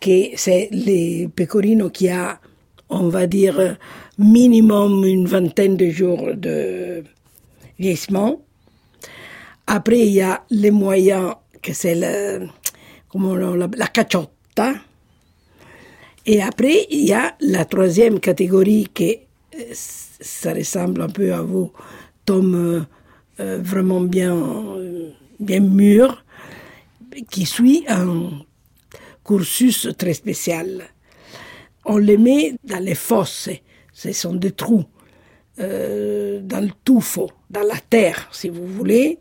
che 0.00 0.32
c'est 0.36 0.68
le 0.72 1.28
pecorino 1.28 1.90
qui 1.90 2.08
a, 2.08 2.38
on 2.88 3.08
va 3.10 3.26
dire, 3.26 3.76
minimum 4.18 5.04
une 5.04 5.26
vingtaine 5.26 5.76
de 5.76 5.90
jours 5.90 6.34
de 6.34 7.02
vieillissement. 7.78 8.40
Après, 9.66 9.98
il 9.98 10.12
y 10.12 10.20
a 10.20 10.44
les 10.50 10.70
moyens, 10.70 11.34
que 11.60 11.72
c'est 11.72 11.96
le, 11.96 12.46
la, 13.14 13.68
la 13.76 13.86
caciotta. 13.88 14.74
Et 16.24 16.40
après, 16.40 16.86
il 16.90 17.04
y 17.06 17.12
a 17.12 17.36
la 17.40 17.64
troisième 17.64 18.20
catégorie 18.20 18.88
qui, 18.94 19.18
euh, 19.56 20.54
ressemble 20.54 21.02
un 21.02 21.08
peu 21.08 21.32
à 21.32 21.42
vos 21.42 21.72
tomes 22.24 22.54
euh, 22.54 22.80
euh, 23.40 23.58
vraiment 23.60 24.00
bien, 24.00 24.36
bien 25.40 25.60
mûrs, 25.60 26.24
qui 27.30 27.44
suit 27.44 27.84
un 27.88 28.30
cursus 29.24 29.88
très 29.98 30.14
spécial. 30.14 30.84
On 31.84 31.98
les 31.98 32.18
met 32.18 32.54
dans 32.62 32.82
les 32.82 32.94
fosses, 32.94 33.50
ce 33.92 34.12
sont 34.12 34.34
des 34.34 34.52
trous, 34.52 34.84
dans 35.58 36.64
le 36.64 36.70
tuffo, 36.84 37.30
dans 37.48 37.62
la 37.62 37.78
terre, 37.78 38.28
si 38.32 38.48
vous 38.48 38.66
voulez. 38.66 39.18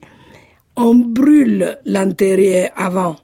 On 0.77 0.95
brûle 0.95 1.77
l'intérieur 1.85 2.69
avant, 2.75 3.15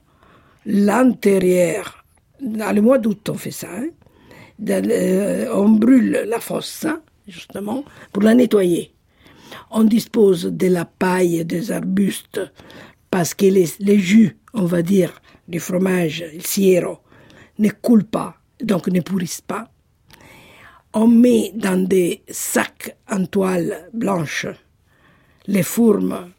l'intérieur, 0.64 2.04
dans 2.40 2.74
le 2.74 2.80
mois 2.80 2.98
d'août 2.98 3.28
on 3.28 3.34
fait 3.34 3.50
ça, 3.50 3.68
hein. 3.70 3.88
Le- 4.58 5.48
on 5.54 5.70
brûle 5.70 6.24
la 6.26 6.38
fosse, 6.40 6.86
justement, 7.26 7.84
pour 8.12 8.22
la 8.22 8.34
nettoyer. 8.34 8.94
On 9.70 9.84
dispose 9.84 10.44
de 10.44 10.68
la 10.68 10.84
paille 10.84 11.44
des 11.44 11.72
arbustes 11.72 12.40
parce 13.10 13.34
que 13.34 13.46
les, 13.46 13.66
les 13.80 13.98
jus, 13.98 14.38
on 14.54 14.64
va 14.64 14.82
dire, 14.82 15.20
du 15.48 15.58
fromage, 15.60 16.24
le 16.32 16.40
siero, 16.40 16.98
ne 17.58 17.68
coulent 17.70 18.04
pas, 18.04 18.36
donc 18.62 18.86
ne 18.88 19.00
pourrissent 19.00 19.42
pas. 19.42 19.68
On 20.94 21.08
met 21.08 21.52
dans 21.54 21.82
des 21.86 22.22
sacs 22.30 22.96
en 23.10 23.24
toile 23.26 23.90
blanche 23.92 24.46
les 25.46 25.62
fourmes 25.62 26.30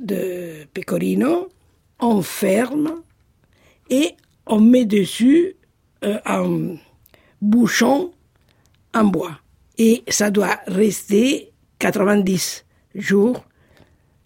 de 0.00 0.66
pecorino, 0.72 1.48
on 2.00 2.22
ferme 2.22 3.02
et 3.90 4.14
on 4.46 4.60
met 4.60 4.84
dessus 4.84 5.56
euh, 6.04 6.18
un 6.24 6.76
bouchon 7.40 8.12
en 8.94 9.04
bois. 9.04 9.38
Et 9.78 10.02
ça 10.08 10.30
doit 10.30 10.58
rester 10.66 11.52
90 11.78 12.64
jours 12.94 13.44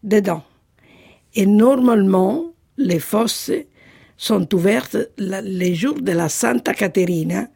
dedans. 0.02 0.42
Et 1.34 1.46
normalement, 1.46 2.52
les 2.76 3.00
fosses 3.00 3.50
sont 4.16 4.52
ouvertes 4.54 4.96
les 5.18 5.74
jours 5.74 6.00
de 6.00 6.12
la 6.12 6.28
Santa 6.28 6.72
Caterina, 6.74 7.48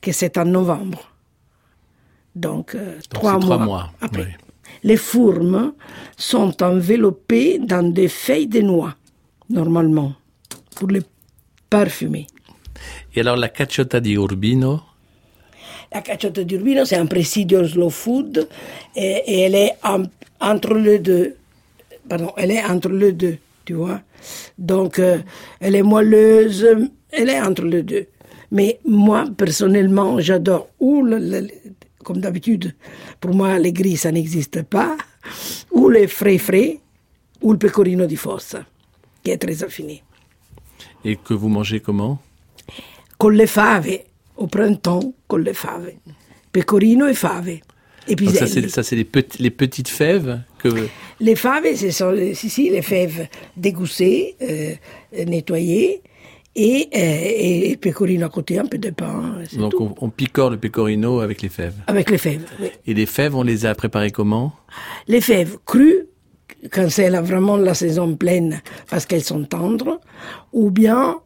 que 0.00 0.12
c'est 0.12 0.38
en 0.38 0.46
novembre. 0.46 1.10
Donc, 2.34 2.74
euh, 2.74 2.98
trois, 3.10 3.34
c'est 3.34 3.40
trois 3.40 3.58
mois, 3.58 3.66
mois, 3.66 3.92
après. 4.00 4.22
oui. 4.22 4.51
Les 4.84 4.96
fourmes 4.96 5.74
sont 6.16 6.60
enveloppées 6.62 7.58
dans 7.58 7.82
des 7.92 8.08
feuilles 8.08 8.48
de 8.48 8.60
noix, 8.60 8.94
normalement, 9.48 10.14
pour 10.74 10.88
les 10.88 11.02
parfumer. 11.70 12.26
Et 13.14 13.20
alors 13.20 13.36
la 13.36 13.48
cacciota 13.48 14.00
di 14.00 14.14
Urbino? 14.14 14.82
La 15.92 16.00
cacciota 16.00 16.42
di 16.42 16.54
Urbino, 16.54 16.84
c'est 16.84 16.96
un 16.96 17.06
presidio 17.06 17.66
slow 17.66 17.90
food 17.90 18.48
et, 18.96 19.22
et 19.26 19.40
elle 19.42 19.54
est 19.54 19.74
en- 19.84 20.04
entre 20.40 20.74
les 20.74 20.98
deux. 20.98 21.36
Pardon, 22.08 22.32
elle 22.36 22.50
est 22.50 22.64
entre 22.64 22.88
les 22.88 23.12
deux, 23.12 23.36
tu 23.64 23.74
vois. 23.74 24.00
Donc, 24.58 24.98
euh, 24.98 25.18
elle 25.60 25.76
est 25.76 25.82
moelleuse, 25.82 26.66
elle 27.10 27.28
est 27.28 27.40
entre 27.40 27.64
les 27.64 27.82
deux. 27.84 28.06
Mais 28.50 28.80
moi, 28.84 29.26
personnellement, 29.36 30.18
j'adore 30.20 30.68
ou, 30.80 31.02
le- 31.02 31.18
le- 31.18 31.48
comme 32.02 32.18
d'habitude, 32.20 32.74
pour 33.20 33.34
moi, 33.34 33.58
les 33.58 33.72
gris, 33.72 33.96
ça 33.96 34.10
n'existe 34.12 34.62
pas, 34.62 34.96
ou 35.70 35.88
les 35.88 36.06
frais 36.08 36.38
frais, 36.38 36.80
ou 37.40 37.52
le 37.52 37.58
pecorino 37.58 38.06
di 38.06 38.16
fossa, 38.16 38.64
qui 39.22 39.30
est 39.30 39.38
très 39.38 39.62
affiné. 39.64 40.02
et 41.04 41.16
que 41.16 41.34
vous 41.34 41.48
mangez 41.48 41.80
comment? 41.80 42.18
Con 43.18 43.30
le 43.30 43.46
fave, 43.46 44.00
au 44.36 44.46
printemps, 44.46 45.12
con 45.26 45.38
le 45.38 45.52
fave. 45.52 45.92
Pecorino 46.52 47.06
et 47.08 47.14
fave. 47.14 47.58
Et 48.08 48.14
Donc 48.16 48.30
ça, 48.34 48.46
c'est 48.46 48.68
ça, 48.68 48.82
c'est 48.82 48.96
les, 48.96 49.04
pet- 49.04 49.38
les 49.38 49.50
petites 49.50 49.88
fèves 49.88 50.40
que 50.58 50.68
Les 51.20 51.36
faves, 51.36 51.74
ce 51.76 51.90
sont 51.92 52.10
les- 52.10 52.34
si, 52.34 52.50
si, 52.50 52.68
les 52.70 52.82
fèves 52.82 53.28
dégoussées, 53.56 54.34
euh, 54.42 54.74
nettoyées, 55.26 56.02
et, 56.54 56.88
euh, 56.94 56.98
et 56.98 57.70
le 57.70 57.76
pecorino 57.76 58.26
à 58.26 58.28
côté, 58.28 58.58
un 58.58 58.66
peu 58.66 58.78
de 58.78 58.90
pain, 58.90 59.36
c'est 59.48 59.56
donc 59.58 59.72
tout. 59.72 59.94
on, 60.00 60.06
on 60.06 60.10
picore 60.10 60.50
le 60.50 60.56
pecorino 60.58 61.20
avec 61.20 61.42
les 61.42 61.48
fèves. 61.48 61.76
Avec 61.86 62.10
les 62.10 62.18
fèves, 62.18 62.44
oui. 62.60 62.68
Et 62.86 62.94
les 62.94 63.06
fèves, 63.06 63.34
on 63.34 63.42
les 63.42 63.64
a 63.66 63.74
préparées 63.74 64.10
comment? 64.10 64.52
Les 65.08 65.20
fèves 65.20 65.56
crues, 65.64 66.06
quand 66.70 66.90
c'est 66.90 67.08
la- 67.10 67.22
vraiment 67.22 67.56
la 67.56 67.74
saison 67.74 68.14
pleine, 68.16 68.60
parce 68.90 69.06
qu'elles 69.06 69.24
sont 69.24 69.44
tendres, 69.44 70.00
ou 70.52 70.70
bien 70.70 71.16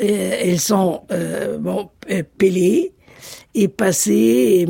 euh, 0.00 0.40
elles 0.42 0.60
sont 0.60 1.02
euh, 1.10 1.58
bon, 1.58 1.90
euh, 2.10 2.22
pelées 2.38 2.92
et 3.54 3.68
passées, 3.68 4.66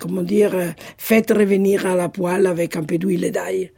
comment 0.00 0.22
dire, 0.22 0.52
euh, 0.54 0.68
faites 0.98 1.30
revenir 1.30 1.86
à 1.86 1.94
la 1.94 2.08
poêle 2.08 2.46
avec 2.46 2.76
un 2.76 2.82
peu 2.82 2.98
d'huile 2.98 3.24
et 3.24 3.30
d'ail. 3.30 3.72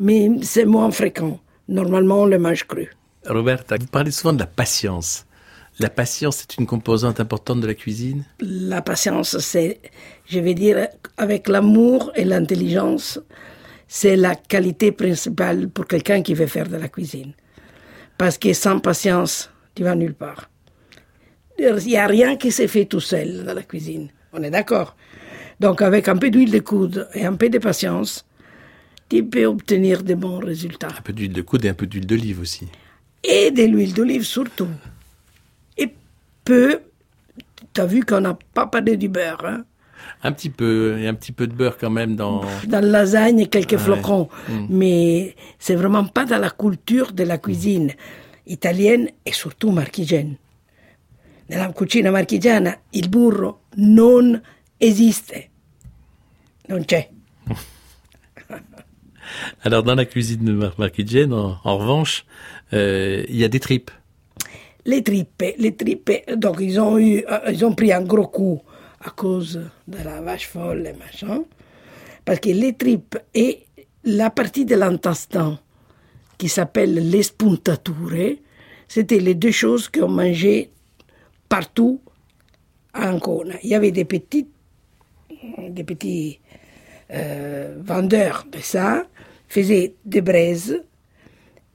Mais 0.00 0.28
c'est 0.42 0.64
moins 0.64 0.90
fréquent. 0.90 1.38
Normalement, 1.68 2.22
on 2.22 2.26
le 2.26 2.38
mange 2.38 2.66
cru. 2.66 2.90
Roberta, 3.26 3.76
vous 3.78 3.86
parlez 3.86 4.10
souvent 4.10 4.32
de 4.32 4.40
la 4.40 4.46
patience. 4.46 5.24
La 5.80 5.88
patience 5.88 6.42
est 6.42 6.58
une 6.58 6.66
composante 6.66 7.20
importante 7.20 7.62
de 7.62 7.66
la 7.66 7.72
cuisine? 7.72 8.24
La 8.38 8.82
patience, 8.82 9.38
c'est, 9.38 9.80
je 10.26 10.38
vais 10.38 10.52
dire, 10.52 10.88
avec 11.16 11.48
l'amour 11.48 12.12
et 12.14 12.26
l'intelligence, 12.26 13.18
c'est 13.88 14.14
la 14.14 14.34
qualité 14.34 14.92
principale 14.92 15.70
pour 15.70 15.86
quelqu'un 15.86 16.20
qui 16.20 16.34
veut 16.34 16.48
faire 16.48 16.68
de 16.68 16.76
la 16.76 16.88
cuisine. 16.88 17.32
Parce 18.18 18.36
que 18.36 18.52
sans 18.52 18.78
patience, 18.78 19.50
tu 19.74 19.82
vas 19.82 19.94
nulle 19.94 20.12
part. 20.12 20.50
Il 21.58 21.74
n'y 21.86 21.96
a 21.96 22.06
rien 22.06 22.36
qui 22.36 22.52
se 22.52 22.66
fait 22.66 22.84
tout 22.84 23.00
seul 23.00 23.44
dans 23.46 23.54
la 23.54 23.62
cuisine. 23.62 24.10
On 24.34 24.42
est 24.42 24.50
d'accord. 24.50 24.98
Donc, 25.60 25.80
avec 25.80 26.08
un 26.08 26.16
peu 26.18 26.28
d'huile 26.28 26.50
de 26.50 26.58
coude 26.58 27.08
et 27.14 27.24
un 27.24 27.36
peu 27.36 27.48
de 27.48 27.56
patience, 27.56 28.26
tu 29.08 29.24
peux 29.24 29.46
obtenir 29.46 30.02
de 30.02 30.12
bons 30.12 30.40
résultats. 30.40 30.88
Un 30.88 31.00
peu 31.00 31.14
d'huile 31.14 31.32
de 31.32 31.40
coude 31.40 31.64
et 31.64 31.70
un 31.70 31.74
peu 31.74 31.86
d'huile 31.86 32.06
d'olive 32.06 32.40
aussi. 32.42 32.68
Et 33.24 33.50
de 33.50 33.62
l'huile 33.62 33.94
d'olive 33.94 34.24
surtout. 34.24 34.68
Et 36.40 36.44
peu, 36.44 36.80
tu 37.74 37.80
as 37.80 37.86
vu 37.86 38.04
qu'on 38.04 38.20
n'a 38.20 38.36
pas 38.54 38.66
parlé 38.66 38.96
du 38.96 39.08
beurre, 39.08 39.44
hein? 39.44 39.64
Un 40.22 40.32
petit 40.32 40.50
peu, 40.50 40.98
et 40.98 41.06
un 41.06 41.14
petit 41.14 41.32
peu 41.32 41.46
de 41.46 41.52
beurre 41.52 41.76
quand 41.78 41.90
même 41.90 42.16
dans... 42.16 42.40
dans 42.66 42.80
la 42.80 43.00
lasagne 43.04 43.46
quelques 43.46 43.72
Ouais. 43.72 43.78
flocons. 43.78 44.28
Mais 44.68 45.34
c'est 45.58 45.74
vraiment 45.76 46.04
pas 46.04 46.24
dans 46.24 46.38
la 46.38 46.50
culture 46.50 47.12
de 47.12 47.22
la 47.24 47.38
cuisine 47.38 47.92
italienne 48.46 49.08
et 49.26 49.32
surtout 49.32 49.70
marchigienne. 49.70 50.36
Nella 51.48 51.72
cucina 51.72 52.10
marchigiana 52.10 52.76
il 52.92 53.08
burro 53.08 53.60
non 53.76 54.40
esiste. 54.80 55.50
Non 56.68 56.84
c'è. 56.88 57.08
Alors 59.62 59.82
dans 59.82 59.94
la 59.94 60.04
cuisine 60.06 60.70
marchigienne, 60.78 61.32
en, 61.32 61.58
en 61.64 61.76
revanche, 61.78 62.24
euh, 62.72 63.24
il 63.28 63.36
y 63.36 63.44
a 63.44 63.48
des 63.48 63.60
tripes. 63.60 63.90
Les 64.84 65.02
tripes, 65.02 65.44
les 65.58 65.76
tripes, 65.76 66.10
donc 66.36 66.56
ils 66.60 66.80
ont 66.80 66.98
eu, 66.98 67.24
euh, 67.30 67.50
ils 67.50 67.64
ont 67.64 67.74
pris 67.74 67.92
un 67.92 68.02
gros 68.02 68.28
coup 68.28 68.60
à 69.04 69.10
cause 69.10 69.60
de 69.86 69.98
la 70.04 70.20
vache 70.20 70.48
folle 70.48 70.86
et 70.86 70.92
machin. 70.92 71.44
Parce 72.24 72.40
que 72.40 72.50
les 72.50 72.74
tripes 72.74 73.18
et 73.34 73.66
la 74.04 74.30
partie 74.30 74.64
de 74.64 74.74
l'intestin 74.74 75.58
qui 76.38 76.48
s'appelle 76.48 77.10
les 77.10 77.22
spuntature, 77.22 78.36
c'était 78.88 79.20
les 79.20 79.34
deux 79.34 79.50
choses 79.50 79.88
qu'on 79.88 80.08
mangeait 80.08 80.70
partout 81.48 82.00
à 82.92 83.12
Ancona. 83.12 83.54
Il 83.62 83.70
y 83.70 83.74
avait 83.74 83.90
des 83.90 84.04
petits, 84.04 84.48
des 85.58 85.84
petits 85.84 86.40
euh, 87.12 87.76
vendeurs 87.80 88.46
de 88.50 88.58
ça, 88.58 89.04
faisaient 89.48 89.94
des 90.04 90.20
braises, 90.20 90.82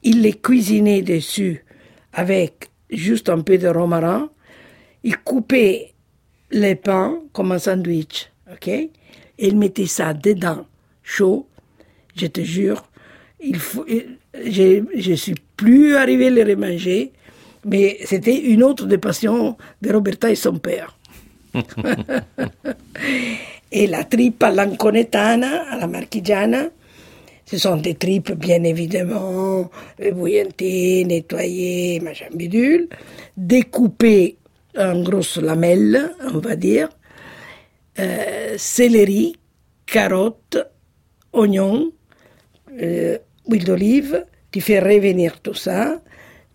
ils 0.03 0.21
les 0.21 0.33
cuisinaient 0.33 1.01
dessus 1.01 1.65
avec 2.13 2.69
juste 2.89 3.29
un 3.29 3.41
peu 3.41 3.57
de 3.57 3.67
romarin. 3.67 4.29
Ils 5.03 5.17
coupaient 5.17 5.93
les 6.51 6.75
pains 6.75 7.19
comme 7.33 7.51
un 7.51 7.59
sandwich, 7.59 8.31
ok? 8.51 8.67
Et 8.67 8.91
ils 9.37 9.57
mettaient 9.57 9.85
ça 9.85 10.13
dedans, 10.13 10.65
chaud. 11.03 11.47
Je 12.15 12.27
te 12.27 12.41
jure, 12.41 12.85
il 13.41 13.59
faut, 13.59 13.85
je, 13.87 14.83
je 14.95 15.13
suis 15.13 15.35
plus 15.57 15.95
arrivé 15.95 16.27
à 16.27 16.29
les 16.29 16.43
remanger, 16.43 17.11
mais 17.65 17.97
c'était 18.05 18.37
une 18.37 18.63
autre 18.63 18.85
des 18.85 18.97
passions 18.97 19.57
de 19.81 19.91
Roberta 19.91 20.29
et 20.29 20.35
son 20.35 20.57
père. 20.59 20.97
et 23.71 23.87
la 23.87 24.03
tripe 24.03 24.43
à 24.43 24.51
l'anconetana, 24.51 25.71
à 25.71 25.77
la 25.77 25.87
marchigiana, 25.87 26.69
ce 27.45 27.57
sont 27.57 27.77
des 27.77 27.95
tripes, 27.95 28.31
bien 28.31 28.63
évidemment, 28.63 29.69
bouillantées, 30.13 31.05
nettoyées, 31.05 31.99
machin 31.99 32.27
bidule, 32.33 32.89
découpées 33.37 34.37
en 34.77 35.01
grosses 35.01 35.37
lamelles, 35.37 36.11
on 36.33 36.39
va 36.39 36.55
dire, 36.55 36.89
euh, 37.99 38.55
céleri, 38.57 39.37
carottes, 39.85 40.57
oignons, 41.33 41.91
euh, 42.81 43.17
huile 43.47 43.63
d'olive, 43.63 44.25
tu 44.51 44.59
fais 44.61 44.79
revenir 44.79 45.39
tout 45.41 45.53
ça, 45.53 46.01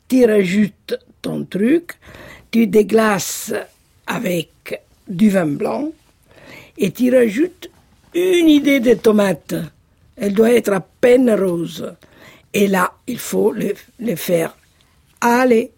tu 0.08 0.24
rajoutes 0.24 0.98
ton 1.22 1.44
truc, 1.44 1.92
tu 2.50 2.66
déglaces 2.66 3.54
avec 4.06 4.82
du 5.08 5.30
vin 5.30 5.46
blanc 5.46 5.92
et 6.76 6.90
tu 6.90 7.14
rajoutes 7.14 7.70
une 8.14 8.48
idée 8.48 8.80
de 8.80 8.94
tomate. 8.94 9.54
Elle 10.20 10.34
doit 10.34 10.52
être 10.52 10.72
à 10.72 10.80
peine 10.80 11.30
rose. 11.30 11.94
Et 12.52 12.66
là, 12.66 12.92
il 13.06 13.18
faut 13.18 13.52
le, 13.52 13.74
faire. 14.16 14.54
Allez, 15.18 15.72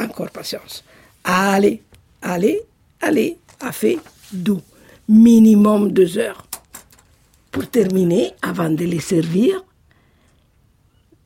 encore 0.00 0.30
patience. 0.30 0.82
Allez, 1.22 1.82
allez, 2.22 2.62
allez, 3.02 3.36
à 3.60 3.72
fait 3.72 3.98
doux. 4.32 4.62
Minimum 5.06 5.92
deux 5.92 6.16
heures. 6.16 6.46
Pour 7.50 7.68
terminer, 7.68 8.32
avant 8.40 8.70
de 8.70 8.84
les 8.86 9.00
servir, 9.00 9.62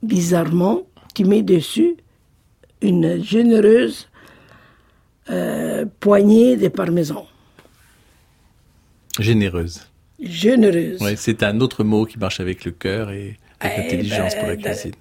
bizarrement, 0.02 0.82
tu 1.14 1.24
mets 1.24 1.42
dessus 1.42 1.96
une 2.82 3.22
généreuse 3.22 4.08
euh, 5.30 5.86
poignée 6.00 6.56
de 6.56 6.66
parmesan. 6.66 7.24
Généreuse. 9.20 9.88
Généreuse. 10.20 11.00
Ouais, 11.00 11.14
c'est 11.16 11.42
un 11.42 11.60
autre 11.60 11.84
mot 11.84 12.04
qui 12.04 12.18
marche 12.18 12.40
avec 12.40 12.64
le 12.64 12.72
cœur 12.72 13.10
et 13.10 13.36
avec 13.60 13.76
Eh 13.78 13.82
l'intelligence 13.82 14.34
ben, 14.34 14.40
pour 14.40 14.48
la 14.48 14.56
cuisine. 14.56 14.92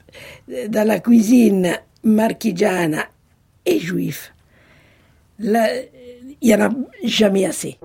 Dans 0.69 0.87
la 0.87 0.99
cuisine 0.99 1.73
marchigiana 2.03 3.03
et 3.65 3.79
juive, 3.79 4.19
il 5.39 5.57
n'y 6.41 6.53
en 6.55 6.61
a 6.61 6.69
jamais 7.03 7.45
assez. 7.45 7.77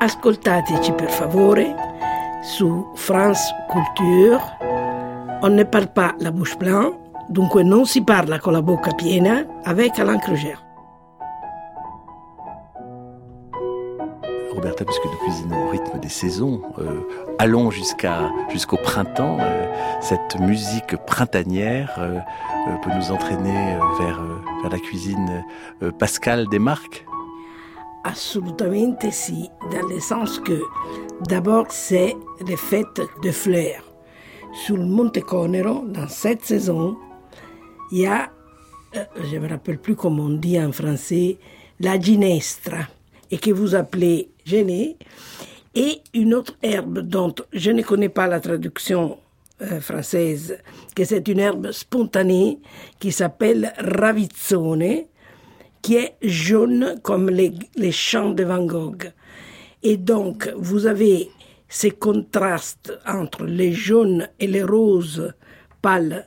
Ascoltateci 0.00 0.92
per 0.92 1.10
favore 1.10 1.64
su 2.42 2.84
France 2.96 3.52
Culture. 3.70 4.40
On 5.42 5.50
ne 5.50 5.62
parle 5.64 5.86
pas 5.92 6.14
la 6.20 6.30
bouche 6.30 6.56
pleine, 6.56 6.90
dunque 7.30 7.62
non 7.62 7.84
si 7.84 8.00
parla 8.02 8.38
con 8.38 8.52
la 8.52 8.62
bocca 8.62 8.92
piena 8.94 9.44
avec 9.64 9.98
Alain 9.98 10.18
Kruger. 10.18 10.56
Roberta, 14.62 14.84
puisque 14.84 15.04
nous 15.06 15.18
cuisinons 15.18 15.66
au 15.66 15.70
rythme 15.70 15.98
des 15.98 16.08
saisons, 16.08 16.62
euh, 16.78 17.00
allons 17.40 17.72
jusqu'au 17.72 18.76
printemps. 18.76 19.38
euh, 19.40 19.66
cette 20.00 20.38
musique 20.38 20.96
printanière 21.04 21.92
euh, 21.98 22.20
peut 22.80 22.90
nous 22.96 23.10
entraîner 23.10 23.76
vers, 23.98 24.22
la 24.70 24.78
cuisine 24.78 25.44
pascale 25.98 26.46
des 26.46 26.60
marques. 26.60 27.04
Assolutamente 28.04 29.10
si, 29.10 29.50
dans 29.72 29.88
le 29.88 29.98
sens 29.98 30.38
que 30.38 30.62
d'abord 31.28 31.66
c'est 31.70 32.14
les 32.46 32.56
fêtes 32.56 33.02
de 33.24 33.32
fleurs. 33.32 33.82
Sur 34.52 34.76
le 34.76 34.84
Monte 34.84 35.20
Conero, 35.22 35.82
dans 35.88 36.06
cette 36.06 36.44
saison, 36.44 36.96
il 37.90 38.02
y 38.02 38.06
a 38.06 38.30
je 38.94 39.38
me 39.38 39.48
rappelle 39.48 39.78
plus 39.78 39.96
comment 39.96 40.24
on 40.24 40.36
dit 40.36 40.60
en 40.60 40.70
français, 40.70 41.38
la 41.80 41.98
ginestra, 41.98 42.86
et 43.32 43.38
que 43.38 43.50
vous 43.50 43.74
appelez 43.74 44.31
genêt, 44.44 44.96
et 45.74 46.00
une 46.14 46.34
autre 46.34 46.56
herbe 46.62 47.00
dont 47.00 47.34
je 47.52 47.70
ne 47.70 47.82
connais 47.82 48.08
pas 48.08 48.26
la 48.26 48.40
traduction 48.40 49.18
euh, 49.62 49.80
française, 49.80 50.58
que 50.94 51.04
c'est 51.04 51.26
une 51.28 51.40
herbe 51.40 51.72
spontanée 51.72 52.58
qui 52.98 53.12
s'appelle 53.12 53.72
ravizzone, 53.78 55.04
qui 55.80 55.96
est 55.96 56.16
jaune 56.22 57.00
comme 57.02 57.30
les, 57.30 57.52
les 57.76 57.92
champs 57.92 58.30
de 58.30 58.44
Van 58.44 58.64
Gogh. 58.64 59.12
Et 59.82 59.96
donc, 59.96 60.52
vous 60.56 60.86
avez 60.86 61.30
ces 61.68 61.90
contrastes 61.90 62.92
entre 63.06 63.44
les 63.44 63.72
jaunes 63.72 64.28
et 64.38 64.46
les 64.46 64.62
roses 64.62 65.32
pâles 65.80 66.26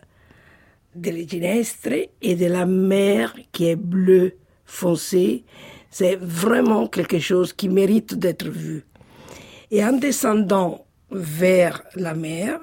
de 0.96 1.12
les 1.12 1.28
ginestres 1.28 2.10
et 2.22 2.36
de 2.36 2.46
la 2.48 2.66
mer 2.66 3.36
qui 3.52 3.68
est 3.68 3.76
bleu 3.76 4.34
foncé. 4.66 5.44
C'est 5.98 6.18
vraiment 6.18 6.88
quelque 6.88 7.20
chose 7.20 7.54
qui 7.54 7.70
mérite 7.70 8.16
d'être 8.16 8.50
vu. 8.50 8.84
Et 9.72 9.82
en 9.82 9.94
descendant 9.94 10.86
vers 11.10 11.84
la 11.96 12.14
mer, 12.14 12.60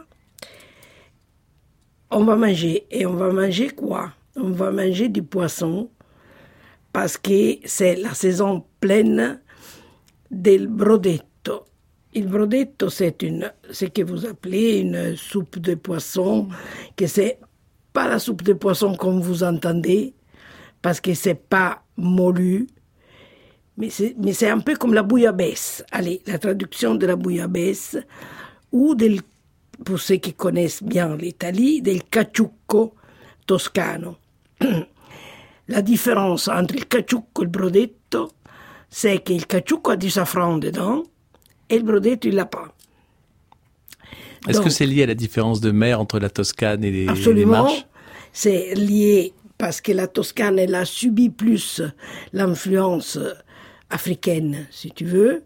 on 2.10 2.24
va 2.24 2.36
manger. 2.36 2.86
Et 2.90 3.06
on 3.06 3.14
va 3.14 3.32
manger 3.32 3.70
quoi? 3.70 4.12
On 4.36 4.50
va 4.50 4.70
manger 4.70 5.08
du 5.08 5.22
poisson 5.22 5.88
parce 6.92 7.16
que 7.16 7.56
c'est 7.64 7.96
la 7.96 8.12
saison 8.12 8.66
pleine 8.80 9.40
del 10.30 10.66
brodetto. 10.66 11.64
Il 12.12 12.26
brodetto, 12.26 12.90
c'est 12.90 13.16
ce 13.70 13.86
que 13.86 14.02
vous 14.02 14.26
appelez 14.26 14.80
une 14.80 15.16
soupe 15.16 15.58
de 15.58 15.74
poisson, 15.74 16.48
que 16.98 17.06
c'est 17.06 17.38
pas 17.94 18.06
la 18.08 18.18
soupe 18.18 18.42
de 18.42 18.52
poisson 18.52 18.94
comme 18.94 19.22
vous 19.22 19.42
entendez, 19.42 20.12
parce 20.82 21.00
que 21.00 21.14
c'est 21.14 21.48
pas 21.48 21.82
mollu, 21.96 22.66
mais 23.76 23.90
c'est, 23.90 24.14
mais 24.18 24.32
c'est 24.32 24.48
un 24.48 24.60
peu 24.60 24.76
comme 24.76 24.94
la 24.94 25.02
bouillabaisse. 25.02 25.84
Allez, 25.90 26.22
la 26.26 26.38
traduction 26.38 26.94
de 26.94 27.06
la 27.06 27.16
bouillabaisse, 27.16 27.96
ou 28.70 28.94
del, 28.94 29.20
pour 29.84 30.00
ceux 30.00 30.16
qui 30.16 30.34
connaissent 30.34 30.82
bien 30.82 31.16
l'Italie, 31.16 31.82
del 31.82 32.04
caciucco 32.04 32.94
toscano. 33.46 34.16
La 35.68 35.80
différence 35.80 36.48
entre 36.48 36.74
il 36.74 36.86
caciucco 36.86 37.42
et 37.42 37.44
le 37.44 37.50
brodetto, 37.50 38.32
c'est 38.90 39.20
que 39.20 39.32
le 39.32 39.44
caciucco 39.44 39.92
a 39.92 39.96
du 39.96 40.10
safran 40.10 40.58
dedans 40.58 41.04
et 41.68 41.78
le 41.78 41.84
brodetto, 41.84 42.28
il 42.28 42.34
l'a 42.34 42.46
pas. 42.46 42.74
Est-ce 44.48 44.60
que 44.60 44.70
c'est 44.70 44.86
lié 44.86 45.04
à 45.04 45.06
la 45.06 45.14
différence 45.14 45.60
de 45.60 45.70
mer 45.70 46.00
entre 46.00 46.18
la 46.18 46.28
Toscane 46.28 46.82
et 46.82 46.90
les, 46.90 47.04
les 47.04 47.08
Absolument. 47.08 47.62
Marches? 47.62 47.86
C'est 48.32 48.74
lié 48.74 49.32
parce 49.56 49.80
que 49.80 49.92
la 49.92 50.08
Toscane, 50.08 50.58
elle 50.58 50.74
a 50.74 50.84
subi 50.84 51.30
plus 51.30 51.80
l'influence 52.32 53.18
africaine, 53.92 54.66
si 54.70 54.90
tu 54.90 55.04
veux, 55.04 55.42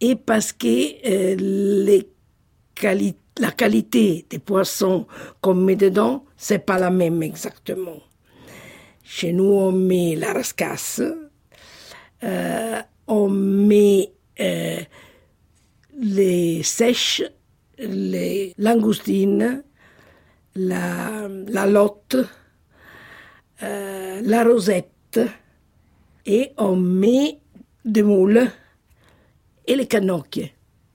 et 0.00 0.14
parce 0.16 0.52
que 0.52 0.66
euh, 0.66 1.36
les 1.38 2.08
quali- 2.74 3.16
la 3.38 3.50
qualité 3.50 4.24
des 4.30 4.38
poissons 4.38 5.06
qu'on 5.40 5.54
met 5.54 5.76
dedans, 5.76 6.24
c'est 6.36 6.60
pas 6.64 6.78
la 6.78 6.90
même 6.90 7.22
exactement. 7.22 8.00
Chez 9.02 9.32
nous, 9.32 9.44
on 9.52 9.72
met 9.72 10.14
la 10.16 10.32
rascasse, 10.32 11.02
euh, 12.22 12.80
on 13.06 13.28
met 13.28 14.12
euh, 14.40 14.78
les 16.00 16.62
sèches, 16.62 17.22
les 17.78 18.54
langoustines, 18.56 19.62
la, 20.54 21.28
la 21.48 21.66
lotte, 21.66 22.16
la 23.60 24.44
rosette, 24.44 25.20
et 26.26 26.52
on 26.56 26.76
met 26.76 27.40
des 27.84 28.02
moules 28.02 28.50
et 29.66 29.76
les 29.76 29.86
canocchiers. 29.86 30.52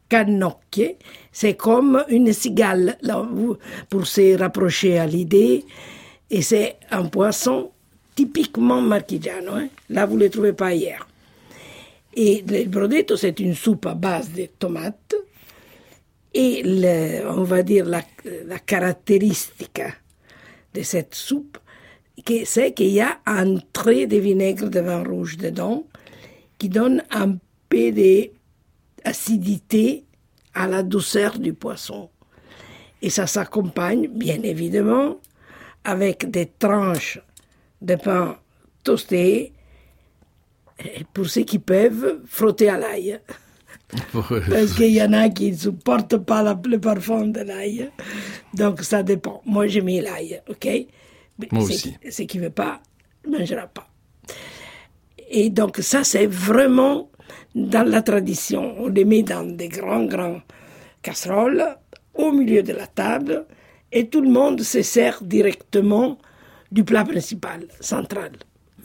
Canocchier, 0.07 0.97
c'est 1.31 1.53
comme 1.55 2.03
une 2.09 2.33
cigale, 2.33 2.97
là, 3.01 3.27
pour 3.89 4.07
se 4.07 4.37
rapprocher 4.37 4.97
à 4.97 5.05
l'idée, 5.05 5.65
et 6.29 6.41
c'est 6.41 6.77
un 6.91 7.05
poisson 7.05 7.71
typiquement 8.15 8.81
marchigiano. 8.81 9.53
hein. 9.53 9.67
Là, 9.89 10.05
vous 10.05 10.17
ne 10.17 10.23
le 10.23 10.29
trouvez 10.29 10.53
pas 10.53 10.67
ailleurs. 10.67 11.07
Et 12.15 12.43
le 12.47 12.65
brodetto, 12.65 13.15
c'est 13.17 13.39
une 13.39 13.53
soupe 13.53 13.85
à 13.85 13.93
base 13.93 14.31
de 14.31 14.47
tomates, 14.57 15.15
et 16.33 16.63
on 17.27 17.43
va 17.43 17.63
dire 17.63 17.85
la, 17.85 18.01
la 18.45 18.59
caractéristique 18.59 19.81
de 20.73 20.81
cette 20.81 21.15
soupe, 21.15 21.57
c'est 22.45 22.73
qu'il 22.73 22.89
y 22.89 23.01
a 23.01 23.19
un 23.25 23.57
trait 23.73 24.05
de 24.05 24.17
vinaigre 24.17 24.69
de 24.69 24.79
vin 24.79 25.03
rouge 25.03 25.37
dedans 25.37 25.85
qui 26.59 26.69
donne 26.69 27.03
un 27.09 27.37
peu 27.69 27.91
d'acidité 29.03 30.05
à 30.53 30.67
la 30.67 30.83
douceur 30.83 31.39
du 31.39 31.53
poisson. 31.53 32.09
Et 33.01 33.09
ça 33.09 33.25
s'accompagne, 33.27 34.07
bien 34.09 34.41
évidemment, 34.43 35.17
avec 35.83 36.29
des 36.29 36.47
tranches 36.47 37.19
de 37.81 37.95
pain 37.95 38.37
toasté, 38.83 39.53
pour 41.13 41.27
ceux 41.29 41.43
qui 41.43 41.59
peuvent, 41.59 42.19
frotter 42.25 42.69
à 42.69 42.77
l'ail. 42.77 43.19
Parce 44.49 44.73
qu'il 44.75 44.91
y 44.93 45.01
en 45.01 45.13
a 45.13 45.29
qui 45.29 45.51
ne 45.51 45.57
supportent 45.57 46.17
pas 46.17 46.43
la- 46.43 46.59
le 46.65 46.79
parfum 46.79 47.27
de 47.27 47.39
l'ail. 47.41 47.89
Donc 48.53 48.81
ça 48.83 49.01
dépend. 49.03 49.41
Moi, 49.45 49.67
j'ai 49.67 49.81
mis 49.81 49.99
l'ail, 50.01 50.41
ok? 50.47 50.65
Mais 50.65 51.47
Moi 51.51 51.61
ceux 51.63 51.73
aussi. 51.73 51.95
qui- 52.01 52.11
Ceux 52.11 52.23
qui 52.25 52.37
ne 52.37 52.43
veulent 52.43 52.51
pas, 52.51 52.81
ne 53.27 53.37
mangera 53.39 53.67
pas. 53.67 53.88
Et 55.29 55.49
donc 55.49 55.77
ça, 55.77 56.03
c'est 56.03 56.25
vraiment 56.25 57.09
dans 57.55 57.87
la 57.87 58.01
tradition. 58.01 58.73
On 58.79 58.87
les 58.87 59.05
met 59.05 59.23
dans 59.23 59.43
des 59.43 59.67
grands, 59.69 60.05
grands 60.05 60.41
casseroles 61.01 61.63
au 62.13 62.31
milieu 62.31 62.63
de 62.63 62.73
la 62.73 62.87
table 62.87 63.45
et 63.91 64.07
tout 64.07 64.21
le 64.21 64.29
monde 64.29 64.61
se 64.61 64.81
sert 64.81 65.19
directement 65.23 66.17
du 66.71 66.83
plat 66.83 67.03
principal, 67.05 67.61
central. 67.79 68.31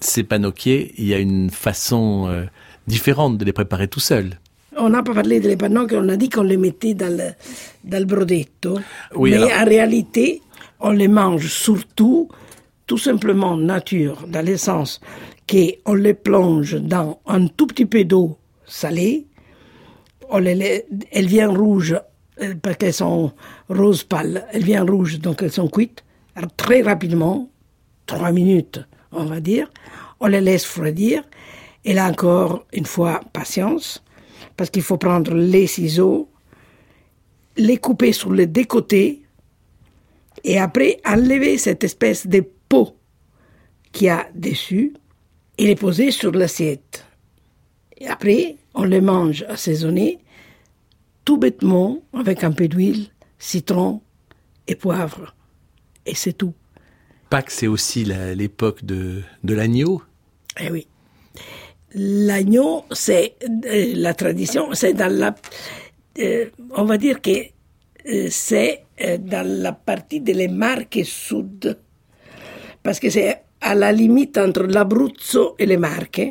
Ces 0.00 0.22
panocchiers, 0.24 0.92
il 0.98 1.07
y 1.07 1.14
a 1.14 1.18
une 1.18 1.50
façon 1.50 2.26
euh, 2.28 2.44
différente 2.87 3.38
de 3.38 3.44
les 3.44 3.52
préparer 3.52 3.88
tout 3.88 4.00
seul. 4.00 4.38
On 4.76 4.88
n'a 4.88 5.02
pas 5.02 5.14
parlé 5.14 5.40
des 5.40 5.57
panocchie, 5.57 5.96
on 5.96 6.09
a 6.09 6.16
dit 6.16 6.28
qu'on 6.28 6.42
les 6.42 6.57
mettait 6.57 6.94
dans 6.94 7.14
le, 7.16 7.30
dans 7.85 7.98
le 7.98 8.04
brodetto. 8.04 8.78
Oui, 9.14 9.30
Mais 9.30 9.37
alors- 9.37 9.50
en 9.61 9.64
réalité, 9.64 10.42
on 10.80 10.90
les 10.90 11.09
mange 11.09 11.46
surtout, 11.48 12.28
tout 12.87 12.99
simplement 12.99 13.57
nature, 13.57 14.27
dans 14.29 14.44
le 14.44 14.57
sens 14.57 15.01
qu'on 15.49 15.94
les 15.94 16.14
plonge 16.14 16.81
dans 16.81 17.20
un 17.27 17.47
tout 17.47 17.66
petit 17.66 17.87
peu 17.87 18.05
d'eau 18.05 18.38
salée. 18.66 19.27
On 20.31 20.38
les, 20.38 20.85
elles 21.12 21.27
viennent 21.27 21.57
rouges 21.57 21.97
euh, 22.40 22.55
parce 22.62 22.77
qu'elles 22.77 22.94
sont 22.94 23.33
rose 23.68 24.05
pâle. 24.05 24.47
Elles 24.53 24.64
viennent 24.64 24.88
rouges, 24.88 25.18
donc 25.20 25.42
elles 25.42 25.53
sont 25.53 25.68
cuites 25.68 26.03
Alors, 26.35 26.51
très 26.57 26.83
rapidement, 26.83 27.49
trois 28.07 28.33
minutes, 28.33 28.81
on 29.12 29.25
va 29.25 29.40
dire. 29.40 29.70
On 30.20 30.27
les 30.27 30.40
laisse 30.40 30.64
refroidir. 30.64 31.23
Et 31.85 31.92
là 31.92 32.09
encore, 32.09 32.64
une 32.73 32.87
fois, 32.87 33.20
patience, 33.33 34.03
parce 34.57 34.70
qu'il 34.70 34.83
faut 34.83 34.97
prendre 34.97 35.35
les 35.35 35.66
ciseaux, 35.66 36.29
les 37.57 37.77
couper 37.77 38.12
sur 38.12 38.33
les 38.33 38.47
deux 38.47 38.64
côtés, 38.64 39.23
et 40.42 40.59
après 40.59 41.01
enlever 41.07 41.59
cette 41.59 41.85
espèce 41.85 42.27
de 42.27 42.44
peau 42.68 42.96
qu'il 43.92 44.07
y 44.07 44.11
a 44.11 44.29
dessus 44.35 44.94
et 45.59 45.66
les 45.66 45.77
poser 45.77 46.11
sur 46.11 46.33
l'assiette. 46.33 47.05
Et 47.98 48.09
après, 48.09 48.57
on 48.74 48.85
les 48.85 49.00
mange 49.00 49.44
assaisonnés, 49.48 50.18
tout 51.24 51.38
bêtement, 51.38 52.03
avec 52.12 52.42
un 52.44 52.53
peu 52.53 52.68
d'huile, 52.68 53.07
citron 53.38 54.00
et 54.66 54.74
poivre. 54.74 55.35
Et 56.07 56.14
c'est 56.14 56.33
tout. 56.33 56.55
Pâques, 57.31 57.50
c'est 57.50 57.66
aussi 57.66 58.05
l'époque 58.05 58.85
de, 58.85 59.22
de 59.42 59.55
l'agneau. 59.55 60.03
Eh 60.61 60.70
oui. 60.70 60.87
L'agneau, 61.94 62.85
c'est 62.90 63.37
euh, 63.44 63.92
la 63.94 64.14
tradition, 64.14 64.68
c'est 64.72 64.94
dans 64.94 65.12
la. 65.12 65.35
euh, 66.18 66.50
on 66.70 66.85
va 66.85 66.98
dire 66.98 67.22
que 67.22 67.31
euh, 68.11 68.29
c'est 68.31 68.85
dans 69.20 69.46
la 69.46 69.72
partie 69.72 70.20
de 70.20 70.33
les 70.33 70.48
Marques 70.48 71.00
Sud, 71.05 71.79
parce 72.85 73.01
que 73.01 73.11
c'est 73.11 73.38
à 73.61 73.75
la 73.75 73.90
limite 73.90 74.38
entre 74.38 74.62
l'Abruzzo 74.64 75.57
et 75.59 75.66
les 75.66 75.79
Marques, 75.79 76.23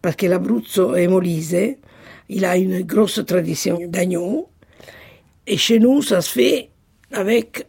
parce 0.00 0.16
que 0.16 0.26
l'Abruzzo 0.26 0.94
est 0.96 1.06
Molise, 1.06 1.76
il 2.28 2.44
a 2.44 2.56
une 2.56 2.82
grosse 2.82 3.20
tradition 3.26 3.78
d'agneau, 3.86 4.48
et 5.46 5.56
chez 5.56 5.78
nous, 5.78 6.02
ça 6.02 6.20
se 6.22 6.32
fait 6.32 6.70
avec, 7.12 7.66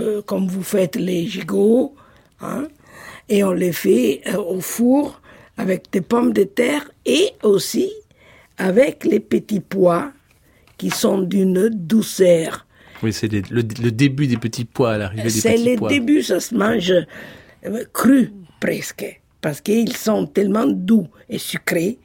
euh, 0.00 0.20
comme 0.22 0.48
vous 0.48 0.62
faites 0.64 0.96
les 0.96 1.26
gigots, 1.26 1.94
hein, 2.40 2.66
et 3.28 3.44
on 3.44 3.52
les 3.52 3.72
fait 3.72 4.20
euh, 4.26 4.36
au 4.36 4.60
four 4.60 5.20
avec 5.56 5.90
des 5.92 6.00
pommes 6.00 6.32
de 6.32 6.42
terre 6.42 6.90
et 7.06 7.30
aussi 7.44 7.90
avec 8.58 9.04
les 9.04 9.20
petits 9.20 9.60
pois 9.60 10.12
qui 10.76 10.90
sont 10.90 11.18
d'une 11.22 11.68
douceur. 11.68 12.66
Oui, 13.02 13.12
c'est 13.12 13.28
le, 13.30 13.42
le 13.50 13.62
début 13.92 14.26
des 14.26 14.36
petits 14.38 14.64
pois, 14.64 14.98
l'arrivée 14.98 15.22
des 15.24 15.30
C'est 15.30 15.54
petits 15.54 15.70
le 15.70 15.76
pois. 15.76 15.88
début, 15.88 16.22
ça 16.22 16.40
se 16.40 16.54
mange 16.54 16.92
euh, 17.66 17.84
cru, 17.92 18.32
presque, 18.60 19.20
parce 19.40 19.60
qu'ils 19.60 19.96
sont 19.96 20.26
tellement 20.26 20.66
doux 20.66 21.08
et 21.28 21.38
sucrés 21.38 21.98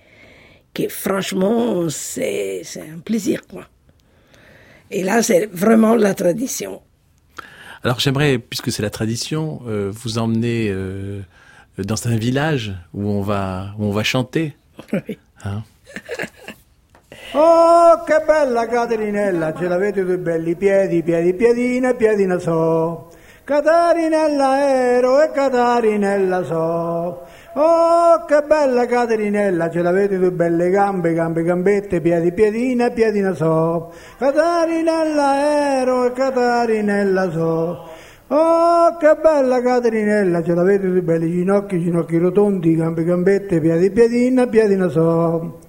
que 0.74 0.88
franchement, 0.88 1.89
c'est 1.89 2.63
un 2.76 3.00
plaisir. 3.00 3.41
Quoi. 3.48 3.65
Et 4.91 5.04
là, 5.04 5.22
c'est 5.22 5.48
vraiment 5.48 5.95
la 5.95 6.13
tradition. 6.13 6.82
Alors 7.84 8.00
j'aimerais, 8.00 8.39
puisque 8.39 8.72
c'est 8.72 8.82
la 8.82 8.89
tradition, 8.89 9.62
euh, 9.67 9.91
vous 9.93 10.17
emmener 10.17 10.69
euh, 10.69 11.22
dans 11.78 12.08
un 12.08 12.17
village 12.17 12.74
où 12.93 13.08
on 13.10 13.22
va, 13.22 13.74
où 13.78 13.86
on 13.86 13.91
va 13.91 14.04
chanter. 14.04 14.56
Oui. 14.93 15.17
Hein? 15.43 15.63
Oh, 17.32 18.04
che 18.08 18.24
bella 18.26 18.65
Catarinella, 18.65 19.54
ce 19.56 19.67
l'avete 19.67 20.04
due 20.04 20.17
belli 20.17 20.56
piedi, 20.56 21.04
piedi, 21.04 21.36
piedina, 21.36 21.93
piedina 21.93 22.39
so. 22.39 23.09
Catarinella 23.50 24.62
ero 24.62 25.24
e 25.24 25.32
Catarinella 25.32 26.44
so. 26.44 27.26
Oh, 27.54 28.24
che 28.28 28.44
bella 28.46 28.86
Catarinella, 28.86 29.72
ce 29.72 29.82
l'avete 29.82 30.20
due 30.20 30.32
belle 30.32 30.70
gambe, 30.70 31.14
gambe, 31.14 31.42
gambette, 31.42 32.00
piedi, 32.00 32.32
piedina, 32.32 32.92
piedina 32.92 33.34
so. 33.34 33.92
Catarinella 34.20 35.80
ero 35.80 36.06
e 36.06 36.12
Catarinella 36.12 37.32
so. 37.32 37.90
Oh, 38.28 38.98
che 39.00 39.18
bella 39.20 39.60
Catarinella, 39.64 40.44
ce 40.44 40.54
l'avete 40.54 40.88
due 40.88 41.02
belli 41.02 41.32
ginocchi, 41.32 41.80
ginocchi 41.80 42.20
rotondi, 42.20 42.76
gambe, 42.76 43.04
gambette, 43.04 43.60
piedi, 43.60 43.90
piedina, 43.90 44.46
piedina 44.46 44.88
so. 44.90 45.68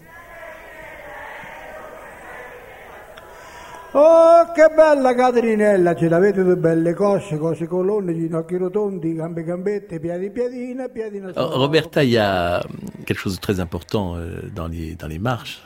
Oh, 3.93 4.53
che 4.55 4.69
bella 4.73 5.15
Caterinella, 5.17 5.97
ce 5.97 6.09
l'avete 6.09 6.45
due 6.45 6.57
belle 6.57 6.95
cosce, 6.95 7.39
cosce 7.39 7.67
colonne, 7.67 8.15
ginocchi 8.15 8.57
rotondi, 8.57 9.15
gambe 9.15 9.43
gambette, 9.43 9.99
piedi 9.99 10.31
piedina, 10.31 10.89
piedina. 10.89 11.33
Alors, 11.35 11.57
Roberta, 11.57 12.01
il 12.05 12.11
y 12.11 12.17
a 12.17 12.63
quelque 13.05 13.19
chose 13.19 13.35
de 13.35 13.41
très 13.41 13.59
important 13.59 14.15
euh, 14.17 14.43
dans 14.55 14.69
les 14.69 14.95
dans 14.95 15.09
les 15.09 15.19
marches. 15.19 15.61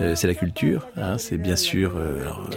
Euh, 0.00 0.14
c'est 0.14 0.28
la 0.28 0.34
culture. 0.34 0.86
Hein, 0.96 1.18
c'est 1.18 1.38
bien 1.38 1.56
sûr 1.56 1.94
euh, 1.96 2.20
alors, 2.20 2.48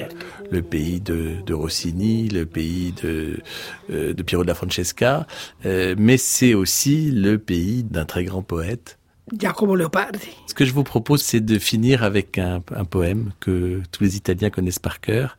le 0.52 0.62
pays 0.62 1.02
de, 1.02 1.42
de 1.44 1.54
Rossini, 1.56 2.30
le 2.30 2.46
pays 2.46 2.94
de 3.02 3.40
de 3.90 4.24
Piero 4.24 4.44
da 4.44 4.54
Francesca, 4.54 5.26
mais 5.66 6.18
c'est 6.18 6.54
aussi 6.54 7.10
le 7.10 7.40
pays 7.40 7.84
d'un 7.84 8.06
très 8.06 8.26
grand 8.26 8.44
poète. 8.44 8.99
Giacomo 9.34 9.76
Leopardi. 9.76 10.30
Ce 10.48 10.54
que 10.54 10.66
je 10.66 10.74
vous 10.74 10.84
propose, 10.84 11.22
c'est 11.22 11.40
de 11.40 11.60
finir 11.60 12.04
avec 12.04 12.38
un, 12.38 12.64
un 12.76 12.86
poème 12.86 13.32
que 13.40 13.82
tous 13.92 14.04
les 14.04 14.16
Italiens 14.16 14.50
connaissent 14.50 14.80
par 14.80 15.00
cœur. 15.00 15.38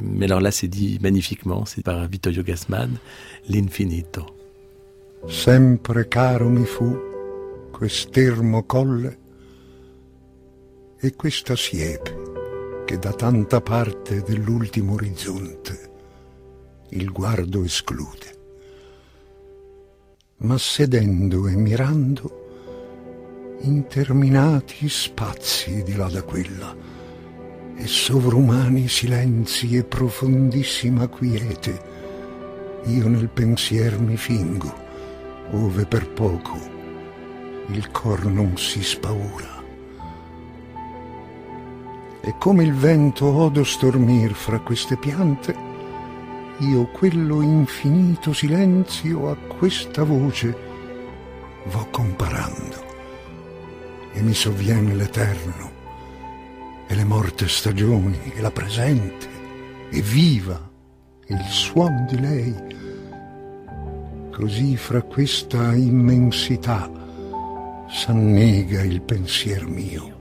Mais 0.00 0.26
alors 0.26 0.40
là, 0.40 0.50
c'est 0.50 0.68
dit 0.68 0.98
magnifiquement, 1.00 1.64
c'est 1.64 1.82
par 1.82 2.06
Vittorio 2.08 2.42
Gassman, 2.42 2.90
L'infinito. 3.48 4.26
Sempre 5.28 6.08
caro 6.08 6.48
mi 6.48 6.64
fu 6.64 6.98
quest'ermo 7.70 8.64
colle 8.64 9.18
e 10.98 11.14
questa 11.14 11.54
siepe 11.54 12.84
che 12.84 12.98
da 12.98 13.12
tanta 13.12 13.60
parte 13.60 14.22
dell'ultimo 14.22 14.94
orizzonte 14.94 15.90
il 16.90 17.10
guardo 17.10 17.62
esclude. 17.62 18.40
Ma 20.38 20.58
sedendo 20.58 21.46
e 21.46 21.54
mirando 21.54 22.41
interminati 23.62 24.88
spazi 24.88 25.82
di 25.82 25.94
là 25.94 26.08
da 26.08 26.22
quella 26.22 26.74
e 27.76 27.86
sovrumani 27.86 28.88
silenzi 28.88 29.76
e 29.76 29.84
profondissima 29.84 31.06
quiete, 31.06 31.80
io 32.86 33.08
nel 33.08 33.28
pensier 33.28 34.00
mi 34.00 34.16
fingo, 34.16 34.72
ove 35.52 35.86
per 35.86 36.08
poco 36.10 36.58
il 37.68 37.90
cor 37.90 38.26
non 38.26 38.56
si 38.56 38.82
spaura. 38.82 39.62
E 42.20 42.34
come 42.38 42.64
il 42.64 42.74
vento 42.74 43.26
odo 43.26 43.64
stormir 43.64 44.32
fra 44.32 44.58
queste 44.60 44.96
piante, 44.96 45.54
io 46.58 46.86
quello 46.86 47.42
infinito 47.42 48.32
silenzio 48.32 49.30
a 49.30 49.36
questa 49.36 50.04
voce 50.04 50.70
vo 51.66 51.86
comparando 51.90 52.91
e 54.12 54.22
mi 54.22 54.34
sovviene 54.34 54.94
l'eterno 54.94 55.70
e 56.86 56.94
le 56.94 57.04
morte 57.04 57.48
stagioni 57.48 58.32
e 58.34 58.40
la 58.40 58.50
presente 58.50 59.28
e 59.90 60.00
viva 60.00 60.70
il 61.26 61.40
suon 61.48 62.06
di 62.08 62.20
lei. 62.20 62.54
Così 64.30 64.76
fra 64.76 65.02
questa 65.02 65.74
immensità 65.74 66.90
s'annega 67.88 68.82
il 68.82 69.02
pensier 69.02 69.66
mio 69.66 70.20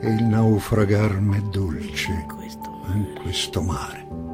e 0.00 0.08
il 0.08 0.24
naufragar 0.24 1.20
m'è 1.20 1.40
dolce 1.50 2.12
in 2.12 3.14
questo 3.22 3.62
mare 3.62 4.25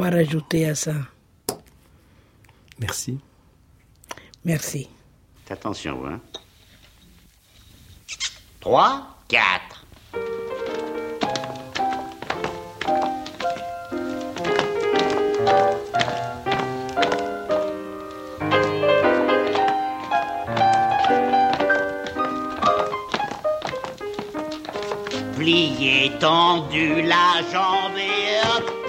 quoi 0.00 0.08
rajouter 0.08 0.64
à 0.66 0.74
ça? 0.74 0.94
Merci. 2.78 3.18
Merci. 4.46 4.88
Attention, 5.50 5.98
vous, 5.98 6.06
hein. 6.06 6.20
3, 8.60 9.18
4. 9.28 9.84
Plié, 25.36 26.12
tendu, 26.18 27.02
la 27.02 27.42
jambe 27.52 27.98
et 27.98 28.40
hop. 28.46 28.79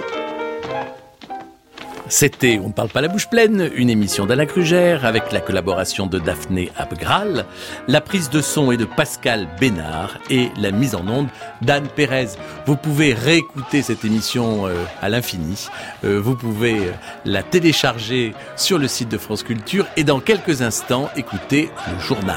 C'était 2.12 2.60
On 2.62 2.68
ne 2.68 2.72
parle 2.74 2.90
pas 2.90 3.00
la 3.00 3.08
bouche 3.08 3.26
pleine, 3.26 3.70
une 3.74 3.88
émission 3.88 4.26
d'Alain 4.26 4.44
Crugère 4.44 5.06
avec 5.06 5.32
la 5.32 5.40
collaboration 5.40 6.06
de 6.06 6.18
Daphné 6.18 6.70
Abgral, 6.76 7.46
la 7.88 8.02
prise 8.02 8.28
de 8.28 8.42
son 8.42 8.70
est 8.70 8.76
de 8.76 8.84
Pascal 8.84 9.48
Bénard 9.58 10.18
et 10.28 10.50
la 10.58 10.72
mise 10.72 10.94
en 10.94 11.08
onde 11.08 11.28
d'Anne 11.62 11.88
Pérez. 11.88 12.28
Vous 12.66 12.76
pouvez 12.76 13.14
réécouter 13.14 13.80
cette 13.80 14.04
émission 14.04 14.66
euh, 14.66 14.74
à 15.00 15.08
l'infini. 15.08 15.68
Euh, 16.04 16.20
vous 16.20 16.36
pouvez 16.36 16.88
euh, 16.88 16.92
la 17.24 17.42
télécharger 17.42 18.34
sur 18.56 18.78
le 18.78 18.88
site 18.88 19.08
de 19.08 19.16
France 19.16 19.42
Culture 19.42 19.86
et 19.96 20.04
dans 20.04 20.20
quelques 20.20 20.60
instants 20.60 21.08
écouter 21.16 21.70
le 21.90 21.98
journal. 21.98 22.36